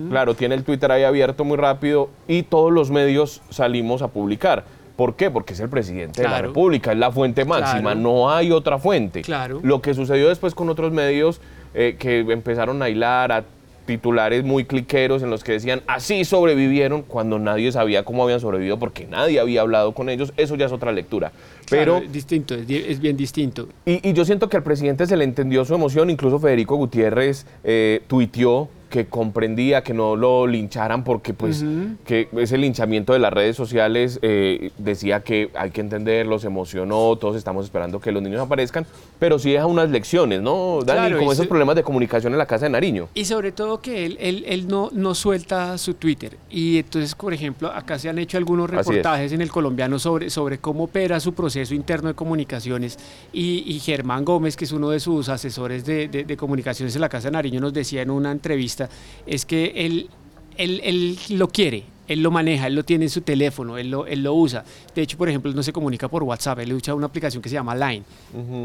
claro, 0.09 0.35
tiene 0.35 0.55
el 0.55 0.65
Twitter 0.65 0.91
ahí 0.91 1.05
abierto 1.05 1.45
muy 1.45 1.57
rápido 1.57 2.09
y 2.27 2.45
todos 2.45 2.73
los 2.73 2.91
medios 2.91 3.43
salimos 3.51 4.03
a 4.03 4.09
publicar. 4.09 4.65
¿Por 4.97 5.17
qué? 5.17 5.31
Porque 5.31 5.55
es 5.55 5.61
el 5.61 5.69
presidente 5.69 6.23
de 6.23 6.29
la. 6.29 6.41
República, 6.43 6.93
es 6.93 6.99
la 6.99 7.11
fuente 7.11 7.45
máxima, 7.45 7.81
Claro. 7.93 8.01
no 8.01 8.31
hay 8.31 8.53
otra 8.53 8.79
fuente. 8.79 9.23
Claro. 9.23 9.61
Lo 9.63 9.83
que 9.83 9.93
sucedió 9.95 10.29
después 10.29 10.55
con 10.55 10.69
otros 10.69 10.93
medios 10.93 11.41
eh, 11.75 11.97
que 11.99 12.21
empezaron 12.21 12.81
a 12.83 12.89
hilar 12.89 13.33
a 13.33 13.45
titulares 13.87 14.45
muy 14.45 14.65
cliqueros 14.65 15.23
en 15.23 15.29
los 15.29 15.45
que 15.45 15.53
decían 15.53 15.83
así 15.87 16.25
sobrevivieron 16.25 17.03
cuando 17.03 17.39
nadie 17.39 17.71
sabía 17.71 18.03
cómo 18.03 18.23
habían 18.25 18.41
sobrevivido 18.41 18.79
porque 18.79 19.07
nadie 19.07 19.39
había 19.39 19.61
hablado 19.61 19.93
con 19.93 20.09
ellos, 20.09 20.33
eso 20.39 20.55
ya 20.57 20.65
es 20.67 20.73
otra 20.73 20.91
lectura. 20.91 21.33
Pero 21.69 21.93
Claro, 21.97 22.07
es 22.07 22.13
distinto, 22.13 22.55
es, 22.55 22.67
bien 23.01 23.17
distinto. 23.17 23.69
y, 23.85 24.09
y 24.09 24.13
yo 24.15 24.25
siento 24.25 24.49
que 24.49 24.57
al 24.57 24.63
presidente 24.63 25.07
se 25.07 25.19
le 25.19 25.25
entendió 25.25 25.67
su 25.67 25.75
emoción, 25.75 26.09
incluso 26.09 26.39
Federico 26.39 26.77
Gutiérrez 26.77 27.45
eh, 27.63 28.01
tuiteó 28.07 28.71
que 28.95 29.07
comprendía 29.07 29.83
que 29.83 29.93
no 29.93 30.15
lo 30.15 30.47
lincharan 30.47 31.03
porque 31.03 31.35
pues 31.35 31.65
que 32.07 32.29
ese 32.39 32.57
linchamiento 32.59 33.13
de 33.13 33.19
las 33.19 33.33
redes 33.33 33.57
sociales 33.57 34.21
eh, 34.23 34.71
decía 34.79 35.25
que 35.25 35.51
hay 35.57 35.73
que 35.73 35.81
entenderlo, 35.81 36.39
se 36.39 36.47
emocionó, 36.47 37.17
todos 37.17 37.35
estamos 37.35 37.65
esperando 37.65 37.99
que 37.99 38.13
los 38.13 38.23
niños 38.23 38.41
aparezcan, 38.41 38.87
pero 39.19 39.41
sí 39.41 39.51
deja 39.51 39.67
unas 39.67 39.91
lecciones, 39.91 40.41
¿no, 40.43 40.79
Dani? 40.87 41.01
Claro, 41.01 41.19
como 41.19 41.33
esos 41.33 41.49
problemas 41.49 41.75
de 41.75 41.83
comunicación 41.83 42.35
en 42.35 42.39
la 42.39 42.47
casa 42.47 42.67
de 42.67 42.71
Nariño. 42.71 43.09
Y 43.15 43.25
sobre 43.25 43.51
todo 43.51 43.81
que 43.81 44.07
él, 44.07 44.17
él, 44.21 44.45
él 44.47 44.69
no, 44.69 44.91
no 44.93 45.17
suelta 45.17 45.77
su 45.77 45.95
Twitter. 45.95 46.37
Y 46.49 46.79
entonces, 46.79 47.17
por 47.17 47.35
ejemplo, 47.35 47.73
acá 47.73 47.99
se 47.99 48.09
han 48.09 48.21
hecho 48.21 48.39
algunos 48.39 48.71
reportajes 48.71 49.33
en 49.33 49.41
el 49.41 49.51
colombiano 49.51 49.99
sobre, 49.99 50.31
sobre 50.31 50.59
cómo 50.59 50.85
opera 50.85 51.19
su 51.19 51.33
proceso 51.35 51.75
interno 51.75 52.07
de 52.11 52.15
comunicaciones. 52.15 52.97
Y, 53.33 53.65
y 53.67 53.81
Germán 53.81 54.25
Gómez, 54.25 54.57
que 54.57 54.67
es 54.67 54.71
uno 54.73 54.91
de 54.91 55.01
sus 55.01 55.29
asesores 55.29 55.85
de, 55.85 56.07
de- 56.07 56.23
de 56.23 56.37
comunicaciones 56.37 56.95
en 56.95 57.01
la 57.01 57.09
Casa 57.09 57.27
de 57.27 57.33
Nariño, 57.33 57.61
nos 57.61 57.73
decía 57.73 58.03
en 58.03 58.11
una 58.13 58.31
entrevista, 58.31 58.84
es 59.27 59.45
que 59.45 59.73
él, 59.77 60.11
él, 60.57 60.81
él 60.85 61.19
lo 61.31 61.49
quiere. 61.49 61.85
Él 62.07 62.23
lo 62.23 62.31
maneja, 62.31 62.67
él 62.67 62.75
lo 62.75 62.85
tiene 62.85 63.07
en 63.07 63.11
su 63.11 63.23
teléfono, 63.23 63.79
él 63.79 63.91
lo, 63.91 64.07
él 64.07 64.23
lo 64.23 64.35
usa. 64.35 64.63
De 64.95 65.01
hecho, 65.01 65.17
por 65.17 65.29
ejemplo, 65.29 65.51
él 65.51 65.57
no 65.57 65.63
se 65.63 65.73
comunica 65.73 66.09
por 66.09 66.23
WhatsApp, 66.23 66.59
él 66.59 66.73
usa 66.75 66.95
una 66.95 67.07
aplicación 67.07 67.43
que 67.43 67.49
se 67.49 67.55
llama 67.55 67.75
Line 67.75 68.05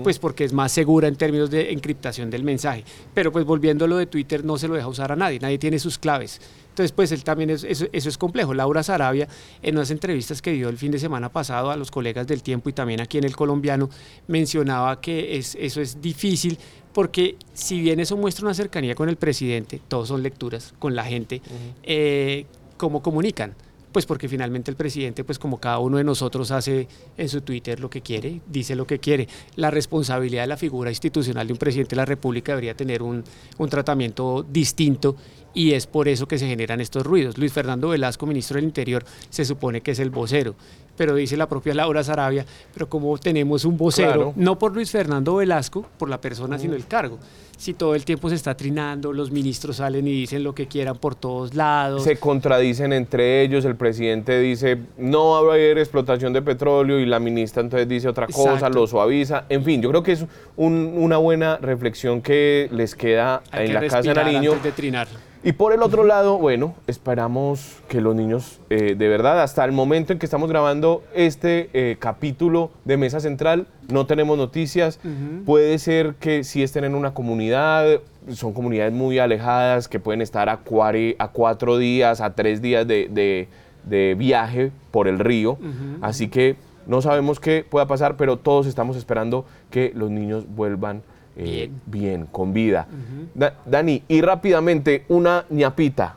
pues 0.03 0.19
porque 0.19 0.43
es 0.43 0.51
más 0.51 0.71
segura 0.71 1.07
en 1.07 1.15
términos 1.15 1.49
de 1.49 1.71
encriptación 1.71 2.29
del 2.29 2.43
mensaje. 2.43 2.83
Pero 3.13 3.31
pues 3.31 3.45
volviendo 3.45 3.85
a 3.85 3.87
lo 3.87 3.97
de 3.97 4.07
Twitter, 4.07 4.43
no 4.43 4.57
se 4.57 4.67
lo 4.67 4.73
deja 4.75 4.87
usar 4.87 5.11
a 5.11 5.15
nadie, 5.15 5.39
nadie 5.39 5.57
tiene 5.57 5.79
sus 5.79 5.97
claves. 5.97 6.41
Entonces, 6.69 6.91
pues 6.91 7.11
él 7.11 7.23
también 7.23 7.49
es, 7.49 7.63
eso, 7.63 7.87
eso 7.91 8.09
es 8.09 8.17
complejo. 8.17 8.53
Laura 8.53 8.83
Sarabia, 8.83 9.27
en 9.61 9.75
unas 9.75 9.91
entrevistas 9.91 10.41
que 10.41 10.51
dio 10.51 10.69
el 10.69 10.77
fin 10.77 10.91
de 10.91 10.99
semana 10.99 11.29
pasado 11.29 11.71
a 11.71 11.77
los 11.77 11.91
colegas 11.91 12.27
del 12.27 12.41
tiempo 12.41 12.69
y 12.69 12.73
también 12.73 13.01
aquí 13.01 13.17
en 13.17 13.25
el 13.25 13.35
colombiano, 13.35 13.89
mencionaba 14.27 14.99
que 15.01 15.37
es, 15.37 15.55
eso 15.59 15.81
es 15.81 16.01
difícil 16.01 16.57
porque 16.99 17.37
si 17.53 17.79
bien 17.79 18.01
eso 18.01 18.17
muestra 18.17 18.43
una 18.43 18.53
cercanía 18.53 18.93
con 18.93 19.07
el 19.07 19.15
presidente, 19.15 19.79
todos 19.87 20.09
son 20.09 20.21
lecturas 20.21 20.73
con 20.79 20.97
la 20.97 21.05
gente, 21.05 21.41
eh, 21.81 22.45
¿cómo 22.75 23.01
comunican? 23.01 23.55
Pues 23.93 24.05
porque 24.05 24.27
finalmente 24.27 24.69
el 24.69 24.75
presidente, 24.75 25.23
pues 25.23 25.39
como 25.39 25.61
cada 25.61 25.79
uno 25.79 25.95
de 25.95 26.03
nosotros 26.03 26.51
hace 26.51 26.89
en 27.15 27.29
su 27.29 27.39
Twitter 27.39 27.79
lo 27.79 27.89
que 27.89 28.01
quiere, 28.01 28.41
dice 28.47 28.75
lo 28.75 28.85
que 28.85 28.99
quiere. 28.99 29.29
La 29.55 29.71
responsabilidad 29.71 30.43
de 30.43 30.47
la 30.47 30.57
figura 30.57 30.89
institucional 30.89 31.47
de 31.47 31.53
un 31.53 31.59
presidente 31.59 31.91
de 31.91 32.01
la 32.01 32.05
República 32.05 32.51
debería 32.51 32.75
tener 32.75 33.01
un, 33.01 33.23
un 33.57 33.69
tratamiento 33.69 34.43
distinto 34.43 35.15
y 35.53 35.71
es 35.71 35.87
por 35.87 36.09
eso 36.09 36.27
que 36.27 36.37
se 36.37 36.47
generan 36.47 36.81
estos 36.81 37.05
ruidos. 37.05 37.37
Luis 37.37 37.53
Fernando 37.53 37.87
Velasco, 37.87 38.25
ministro 38.25 38.55
del 38.55 38.65
Interior, 38.65 39.05
se 39.29 39.45
supone 39.45 39.79
que 39.79 39.91
es 39.91 39.99
el 39.99 40.09
vocero, 40.09 40.55
pero 40.99 41.15
dice 41.15 41.37
la 41.37 41.47
propia 41.47 41.73
Laura 41.73 42.03
Sarabia, 42.03 42.45
pero 42.73 42.89
como 42.89 43.17
tenemos 43.17 43.63
un 43.63 43.77
vocero, 43.77 44.11
Claro. 44.11 44.33
no 44.35 44.59
por 44.59 44.73
Luis 44.75 44.91
Fernando 44.91 45.35
Velasco, 45.35 45.85
por 45.97 46.09
la 46.09 46.19
persona, 46.19 46.59
sino 46.59 46.73
el 46.75 46.85
cargo. 46.87 47.17
Si 47.57 47.73
todo 47.73 47.95
el 47.95 48.03
tiempo 48.03 48.27
se 48.27 48.35
está 48.35 48.55
trinando, 48.57 49.13
los 49.13 49.31
ministros 49.31 49.77
salen 49.77 50.05
y 50.07 50.11
dicen 50.11 50.43
lo 50.43 50.53
que 50.53 50.67
quieran 50.67 50.97
por 50.97 51.15
todos 51.15 51.55
lados. 51.55 52.03
Se 52.03 52.17
contradicen 52.17 52.91
entre 52.91 53.41
ellos, 53.43 53.63
el 53.63 53.77
presidente 53.77 54.41
dice 54.41 54.77
no 54.97 55.29
va 55.31 55.37
a 55.37 55.53
haber 55.53 55.77
explotación 55.77 56.33
de 56.33 56.41
petróleo 56.41 56.99
y 56.99 57.05
la 57.05 57.19
ministra 57.19 57.61
entonces 57.61 57.87
dice 57.87 58.09
otra 58.09 58.27
cosa, 58.27 58.55
Exacto. 58.55 58.77
lo 58.79 58.85
suaviza. 58.85 59.45
En 59.47 59.63
fin, 59.63 59.81
yo 59.81 59.89
creo 59.91 60.03
que 60.03 60.11
es 60.11 60.25
un- 60.57 60.93
una 60.97 61.15
buena 61.15 61.55
reflexión 61.61 62.21
que 62.21 62.67
les 62.73 62.93
queda 62.93 63.41
Hay 63.51 63.61
en 63.61 63.67
que 63.67 63.73
la 63.73 63.81
casa 63.87 64.01
de 64.01 64.13
Nariño. 64.13 64.51
antes 64.51 64.63
de 64.65 64.71
trinar. 64.73 65.07
Y 65.41 65.53
por 65.53 65.71
el 65.71 65.81
otro 65.83 66.03
lado, 66.03 66.37
bueno, 66.37 66.75
esperamos 66.85 67.77
que 67.87 68.01
los 68.01 68.13
niños, 68.13 68.59
eh, 68.69 68.95
de 68.97 69.07
verdad, 69.07 69.41
hasta 69.41 69.63
el 69.63 69.71
momento 69.71 70.11
en 70.11 70.19
que 70.19 70.25
estamos 70.25 70.49
grabando 70.49 71.01
este 71.15 71.69
eh, 71.73 71.95
capítulo 71.97 72.71
de 72.83 72.97
Mesa 72.97 73.21
Central, 73.21 73.65
no 73.89 74.05
tenemos 74.05 74.37
noticias. 74.37 74.99
Puede 75.45 75.79
ser 75.79 76.15
que 76.15 76.43
si 76.43 76.61
estén 76.61 76.83
en 76.83 76.93
una 76.93 77.13
comunidad, 77.13 77.85
son 78.31 78.51
comunidades 78.51 78.91
muy 78.91 79.17
alejadas, 79.17 79.87
que 79.87 80.01
pueden 80.01 80.21
estar 80.21 80.49
a, 80.49 80.59
cuare- 80.65 81.15
a 81.19 81.29
cuatro 81.29 81.77
días, 81.77 82.19
a 82.19 82.35
tres 82.35 82.61
días 82.61 82.85
de, 82.85 83.07
de- 83.09 83.47
de 83.85 84.15
viaje 84.19 84.71
por 84.91 85.07
el 85.07 85.19
río. 85.19 85.57
Así 86.01 86.27
que 86.27 86.57
no 86.85 87.01
sabemos 87.01 87.39
qué 87.39 87.65
pueda 87.67 87.87
pasar, 87.87 88.17
pero 88.17 88.35
todos 88.37 88.67
estamos 88.67 88.97
esperando 88.97 89.45
que 89.71 89.93
los 89.95 90.11
niños 90.11 90.43
vuelvan 90.53 91.01
eh, 91.39 91.69
Bien. 91.69 91.81
bien, 91.85 92.25
con 92.25 92.53
vida. 92.53 92.87
Da- 93.33 93.55
Dani, 93.65 94.03
y 94.07 94.21
rápidamente, 94.21 95.05
una 95.09 95.45
ñapita. 95.49 96.15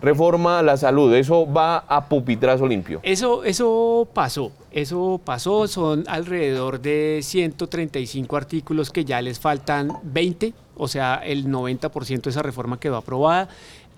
Reforma 0.00 0.58
a 0.60 0.62
la 0.62 0.76
salud, 0.76 1.12
eso 1.14 1.50
va 1.50 1.78
a 1.78 2.06
pupitrazo 2.08 2.66
limpio. 2.66 3.00
Eso, 3.02 3.42
eso 3.42 4.06
pasó, 4.12 4.52
eso 4.70 5.20
pasó, 5.24 5.66
son 5.66 6.04
alrededor 6.08 6.80
de 6.80 7.20
135 7.22 8.36
artículos 8.36 8.90
que 8.90 9.04
ya 9.04 9.20
les 9.22 9.40
faltan 9.40 9.90
20, 10.04 10.54
o 10.76 10.86
sea, 10.88 11.16
el 11.24 11.46
90% 11.48 12.22
de 12.22 12.30
esa 12.30 12.42
reforma 12.42 12.78
quedó 12.78 12.96
aprobada. 12.96 13.48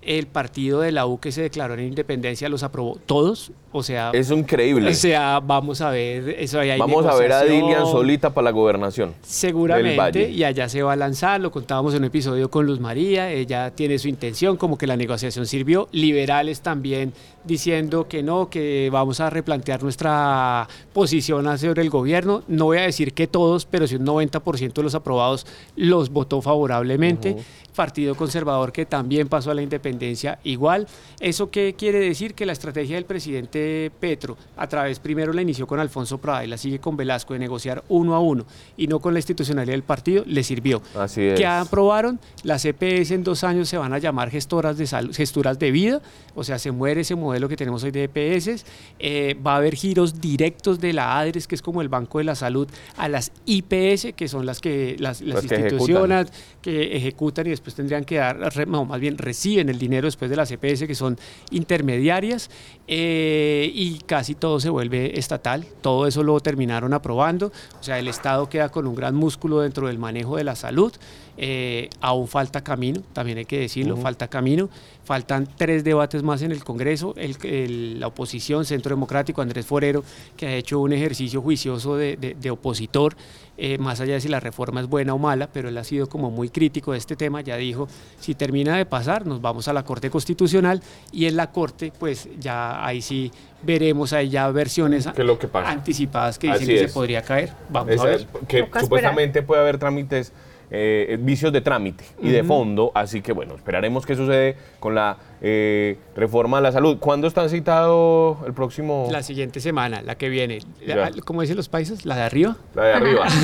El 0.01 0.27
partido 0.27 0.81
de 0.81 0.93
la 0.93 1.07
U 1.07 1.19
que 1.19 1.33
se 1.33 1.43
declaró 1.43 1.75
en 1.75 1.81
independencia 1.81 2.49
los 2.49 2.63
aprobó 2.63 2.97
todos, 3.05 3.53
o 3.77 3.83
sea, 3.83 4.13
Es 4.15 4.31
increíble. 4.31 4.89
o 4.89 4.95
sea, 4.95 5.41
vamos 5.41 5.81
a 5.81 5.91
ver, 5.91 6.37
eso 6.39 6.61
ahí 6.61 6.71
hay 6.71 6.79
Vamos 6.79 7.05
a 7.07 7.17
ver 7.17 7.33
a. 7.33 7.43
Dilian 7.43 7.85
solita 7.87 8.31
para 8.31 8.45
la 8.45 8.51
gobernación. 8.53 9.15
Seguramente, 9.23 10.31
y 10.31 10.45
allá 10.45 10.69
se 10.69 10.81
va 10.81 10.93
a 10.93 10.97
lanzar, 10.97 11.41
lo 11.41 11.51
contábamos 11.51 11.93
en 11.95 12.03
un 12.03 12.05
episodio 12.05 12.49
con 12.49 12.67
Luz 12.67 12.79
María, 12.79 13.33
ella 13.33 13.73
tiene 13.73 13.99
su 13.99 14.07
intención, 14.07 14.57
como 14.57 14.79
que 14.79 14.87
la 14.87 14.97
negociación 14.97 15.45
sirvió, 15.47 15.89
liberales 15.91 16.61
también 16.61 17.13
diciendo 17.45 18.09
que 18.09 18.23
no, 18.23 18.49
que 18.49 18.89
vamos 18.93 19.21
a 19.21 19.29
replantear 19.29 19.83
nuestra 19.83 20.69
posición 20.93 21.59
sobre 21.59 21.83
el 21.83 21.91
gobierno, 21.91 22.43
no 22.49 22.67
voy 22.67 22.79
a 22.79 22.83
decir 22.83 23.13
que 23.13 23.27
todos, 23.27 23.67
pero 23.67 23.87
sí 23.87 23.97
un 23.97 24.07
90% 24.07 24.73
de 24.73 24.83
los 24.83 24.95
aprobados 24.95 25.47
los 25.77 26.11
votó 26.11 26.41
favorablemente, 26.41 27.37
Partido 27.75 28.15
Conservador 28.15 28.73
que 28.73 28.87
también 28.87 29.29
pasó 29.29 29.51
a 29.51 29.55
la 29.55 29.63
independencia 29.63 30.39
igual, 30.45 30.87
¿eso 31.21 31.51
qué 31.51 31.75
quiere 31.77 31.99
decir? 31.99 32.35
Que 32.35 32.47
la 32.47 32.53
estrategia 32.53 32.95
del 32.97 33.05
presidente 33.05 33.64
Petro, 34.01 34.37
a 34.57 34.67
través 34.67 34.99
primero 34.99 35.33
la 35.33 35.43
inició 35.43 35.67
con 35.67 35.81
Alfonso 35.81 36.19
Prada 36.19 36.45
y 36.45 36.49
la 36.49 36.57
sigue 36.57 36.79
con 36.79 36.97
Velasco 36.97 37.33
de 37.33 37.39
negociar 37.39 37.85
uno 37.89 38.15
a 38.15 38.21
uno 38.21 38.47
y 38.77 38.87
no 38.87 39.01
con 39.01 39.13
la 39.13 39.19
institucionalidad 39.19 39.73
del 39.73 39.83
partido, 39.83 40.25
le 40.27 40.43
sirvió. 40.43 40.83
Así 40.95 41.23
es. 41.23 41.39
¿Qué 41.39 41.47
aprobaron? 41.47 42.19
Las 42.43 42.65
EPS 42.65 43.13
en 43.13 43.25
dos 43.25 43.45
años 43.45 43.69
se 43.69 43.77
van 43.77 43.93
a 43.93 43.99
llamar 43.99 44.31
gestoras 44.31 44.77
de 44.77 44.87
salud, 44.87 45.15
gestoras 45.15 45.59
de 45.59 45.71
vida, 45.71 46.01
o 46.35 46.45
sea, 46.45 46.59
se 46.59 46.71
muere 46.71 47.03
ese 47.03 47.15
modelo 47.15 47.49
que 47.49 47.57
tenemos 47.57 47.83
hoy 47.85 47.91
de 47.91 48.05
EPS, 48.05 48.65
eh, 48.99 49.37
va 49.45 49.55
a 49.55 49.57
haber 49.57 49.75
giros 49.75 50.21
directos 50.21 50.81
de 50.81 50.93
la 50.93 51.19
ADRES, 51.19 51.47
que 51.47 51.55
es 51.55 51.63
como 51.63 51.83
el 51.83 51.89
Banco 51.89 52.19
de 52.19 52.25
la 52.25 52.35
Salud, 52.35 52.69
a 52.97 53.09
las 53.09 53.33
IPS, 53.47 54.15
que 54.17 54.29
son 54.29 54.47
las 54.47 54.61
que 54.61 54.97
las, 54.99 55.21
las 55.21 55.43
Las 55.43 55.47
que 55.47 55.55
instituciones 55.55 56.33
que 56.61 56.97
ejecutan 56.97 57.47
y 57.47 57.51
después 57.51 57.75
tendrían 57.75 58.05
que 58.05 58.17
dar, 58.17 58.67
no, 58.67 58.85
más 58.85 59.01
bien 59.01 59.19
reciben 59.19 59.69
el 59.69 59.79
dinero 59.79 60.07
después 60.07 60.31
de 60.31 60.37
las 60.37 60.51
EPS, 60.51 60.87
que 60.87 60.95
son 60.95 61.19
intermediarias, 61.51 62.51
eh, 62.87 63.54
y 63.65 63.99
casi 64.07 64.35
todo 64.35 64.59
se 64.61 64.71
vuelve 64.71 65.19
estatal. 65.19 65.65
Todo 65.81 66.07
eso 66.07 66.23
lo 66.23 66.39
terminaron 66.41 66.93
aprobando. 66.95 67.53
O 67.79 67.83
sea, 67.83 67.99
el 67.99 68.09
Estado 68.09 68.49
queda 68.49 68.69
con 68.71 68.87
un 68.87 68.95
gran 68.95 69.15
músculo 69.15 69.61
dentro 69.61 69.87
del 69.87 69.99
manejo 69.99 70.37
de 70.37 70.45
la 70.45 70.57
salud. 70.57 70.93
Eh, 71.37 71.91
aún 72.01 72.29
falta 72.29 72.63
camino, 72.63 73.03
también 73.13 73.39
hay 73.39 73.45
que 73.45 73.59
decirlo, 73.59 73.97
falta 73.97 74.29
camino. 74.29 74.69
Faltan 75.05 75.49
tres 75.57 75.83
debates 75.85 76.23
más 76.23 76.43
en 76.43 76.53
el 76.53 76.63
Congreso. 76.65 77.15
El- 77.17 77.37
el- 77.43 78.01
la 78.01 78.07
oposición, 78.07 78.65
Centro 78.65 78.95
Democrático, 78.95 79.43
Andrés 79.43 79.67
Forero, 79.67 80.05
que 80.37 80.47
ha 80.47 80.55
hecho 80.55 80.81
un 80.81 80.93
ejercicio 80.93 81.43
juicioso 81.43 81.97
de, 81.97 82.17
de- 82.17 82.35
de 82.35 82.51
opositor, 82.51 83.17
eh, 83.57 83.79
más 83.79 84.01
allá 84.01 84.15
de 84.15 84.21
si 84.21 84.29
la 84.29 84.41
reforma 84.41 84.81
es 84.81 84.89
buena 84.89 85.15
o 85.15 85.19
mala, 85.19 85.49
pero 85.53 85.69
él 85.69 85.79
ha 85.79 85.85
sido 85.85 86.09
como 86.09 86.31
muy 86.31 86.49
crítico 86.49 86.93
de 86.93 86.99
este 86.99 87.17
tema. 87.17 87.41
Ya 87.41 87.57
dijo, 87.57 87.89
si 88.19 88.35
termina 88.35 88.77
de 88.77 88.87
pasar, 88.87 89.27
nos 89.27 89.41
vamos 89.41 89.69
a 89.69 89.73
la 89.73 89.85
Corte 89.85 90.11
Constitucional 90.11 90.83
y 91.13 91.27
en 91.27 91.37
la 91.37 91.53
Corte, 91.53 91.93
pues 91.99 92.29
ya 92.39 92.85
ahí 92.85 93.01
sí 93.01 93.31
veremos 93.63 94.13
ahí 94.13 94.29
ya 94.29 94.51
versiones 94.51 95.07
¿Qué 95.15 95.23
es 95.23 95.27
lo 95.27 95.39
que 95.39 95.49
pasa? 95.49 95.71
anticipadas 95.71 96.39
que 96.39 96.49
dicen 96.49 96.63
Así 96.63 96.73
que 96.73 96.85
es. 96.85 96.91
se 96.91 96.95
podría 96.95 97.23
caer. 97.23 97.53
Vamos 97.71 97.99
a 98.01 98.05
ver. 98.05 98.27
que 98.49 98.63
Toca 98.65 98.81
supuestamente 98.81 99.43
puede 99.43 99.63
haber 99.63 99.79
trámites, 99.79 100.33
eh, 100.77 101.17
vicios 101.21 101.53
de 101.53 101.61
trámite 101.61 102.05
y 102.21 102.31
de 102.31 102.43
fondo, 102.43 102.91
así 102.95 103.21
que 103.23 103.33
bueno, 103.33 103.55
esperaremos 103.55 104.05
qué 104.07 104.17
sucede 104.17 104.57
con 104.81 104.95
la 104.95 105.19
eh, 105.41 105.99
reforma 106.17 106.59
a 106.59 106.61
la 106.61 106.73
salud. 106.73 106.99
¿Cuándo 106.99 107.29
está 107.29 107.49
citado 107.49 108.39
el 108.47 108.53
próximo? 108.55 109.07
La 109.11 109.23
siguiente 109.23 109.61
semana, 109.61 110.03
la 110.03 110.17
que 110.17 110.29
viene. 110.29 110.59
La- 110.85 111.11
¿Cómo 111.25 111.43
dicen 111.43 111.57
los 111.57 111.69
países? 111.69 112.05
¿La 112.05 112.17
de 112.17 112.23
arriba? 112.23 112.57
La 112.75 112.85
de 112.85 112.93
arriba. 112.95 113.27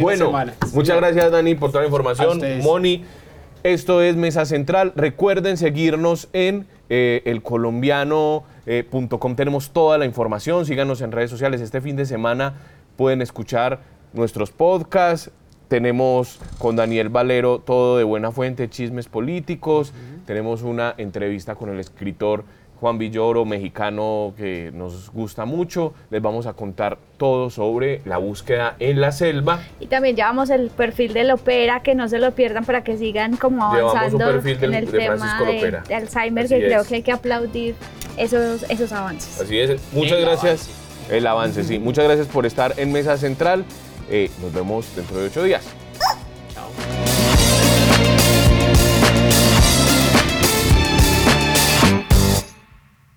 Bueno, 0.00 0.32
muchas 0.72 0.96
gracias 0.96 1.30
Dani 1.30 1.54
por 1.56 1.70
toda 1.70 1.82
la 1.82 1.88
información. 1.88 2.40
Moni, 2.62 3.04
esto 3.62 4.00
es 4.02 4.16
Mesa 4.16 4.44
Central. 4.46 4.92
Recuerden 4.96 5.56
seguirnos 5.56 6.28
en 6.32 6.66
eh, 6.88 7.22
elcolombiano.com. 7.24 9.36
Tenemos 9.36 9.70
toda 9.70 9.98
la 9.98 10.04
información. 10.06 10.66
Síganos 10.66 11.00
en 11.00 11.12
redes 11.12 11.30
sociales. 11.30 11.60
Este 11.60 11.80
fin 11.80 11.94
de 11.96 12.06
semana 12.06 12.54
pueden 12.96 13.22
escuchar 13.22 13.80
nuestros 14.12 14.50
podcasts. 14.50 15.30
Tenemos 15.68 16.38
con 16.58 16.76
Daniel 16.76 17.08
Valero 17.08 17.58
todo 17.58 17.98
de 17.98 18.04
buena 18.04 18.30
fuente, 18.30 18.68
chismes 18.70 19.08
políticos. 19.08 19.92
Tenemos 20.26 20.62
una 20.62 20.94
entrevista 20.96 21.56
con 21.56 21.70
el 21.70 21.80
escritor 21.80 22.44
Juan 22.80 22.98
Villoro, 22.98 23.44
mexicano 23.44 24.34
que 24.36 24.70
nos 24.72 25.10
gusta 25.10 25.44
mucho. 25.44 25.92
Les 26.10 26.22
vamos 26.22 26.46
a 26.46 26.52
contar 26.52 26.98
todo 27.16 27.50
sobre 27.50 28.00
la 28.04 28.18
búsqueda 28.18 28.76
en 28.78 29.00
la 29.00 29.10
selva. 29.12 29.60
Y 29.80 29.86
también 29.86 30.14
llevamos 30.14 30.50
el 30.50 30.68
perfil 30.70 31.14
de 31.14 31.24
Lopera, 31.24 31.80
que 31.82 31.94
no 31.96 32.08
se 32.08 32.18
lo 32.18 32.30
pierdan 32.32 32.64
para 32.64 32.84
que 32.84 32.96
sigan 32.96 33.36
como 33.36 33.74
Llevamos 33.74 33.92
un 33.92 33.98
avanzando 34.22 34.26
perfil 34.26 34.60
del- 34.60 34.70
en 34.74 34.78
el 34.84 34.90
de 34.92 34.98
tema 34.98 35.40
de, 35.88 35.94
Alzheimer, 35.94 36.44
Así 36.44 36.54
que 36.54 36.60
creo 36.66 36.82
es. 36.82 36.86
que 36.88 36.94
hay 36.96 37.02
que 37.02 37.12
aplaudir 37.12 37.74
esos, 38.18 38.64
esos 38.70 38.92
avances. 38.92 39.40
Así 39.40 39.58
es. 39.58 39.80
Muchas 39.92 40.18
El 40.18 40.24
gracias. 40.26 40.70
El 41.10 41.26
avance, 41.26 41.64
sí. 41.64 41.78
Muchas 41.78 42.04
gracias 42.04 42.26
por 42.26 42.46
estar 42.46 42.74
en 42.78 42.92
Mesa 42.92 43.16
Central. 43.16 43.64
Eh, 44.08 44.30
nos 44.40 44.52
vemos 44.52 44.86
dentro 44.94 45.18
de 45.18 45.26
ocho 45.26 45.42
días. 45.42 45.64
Chao. 46.54 47.15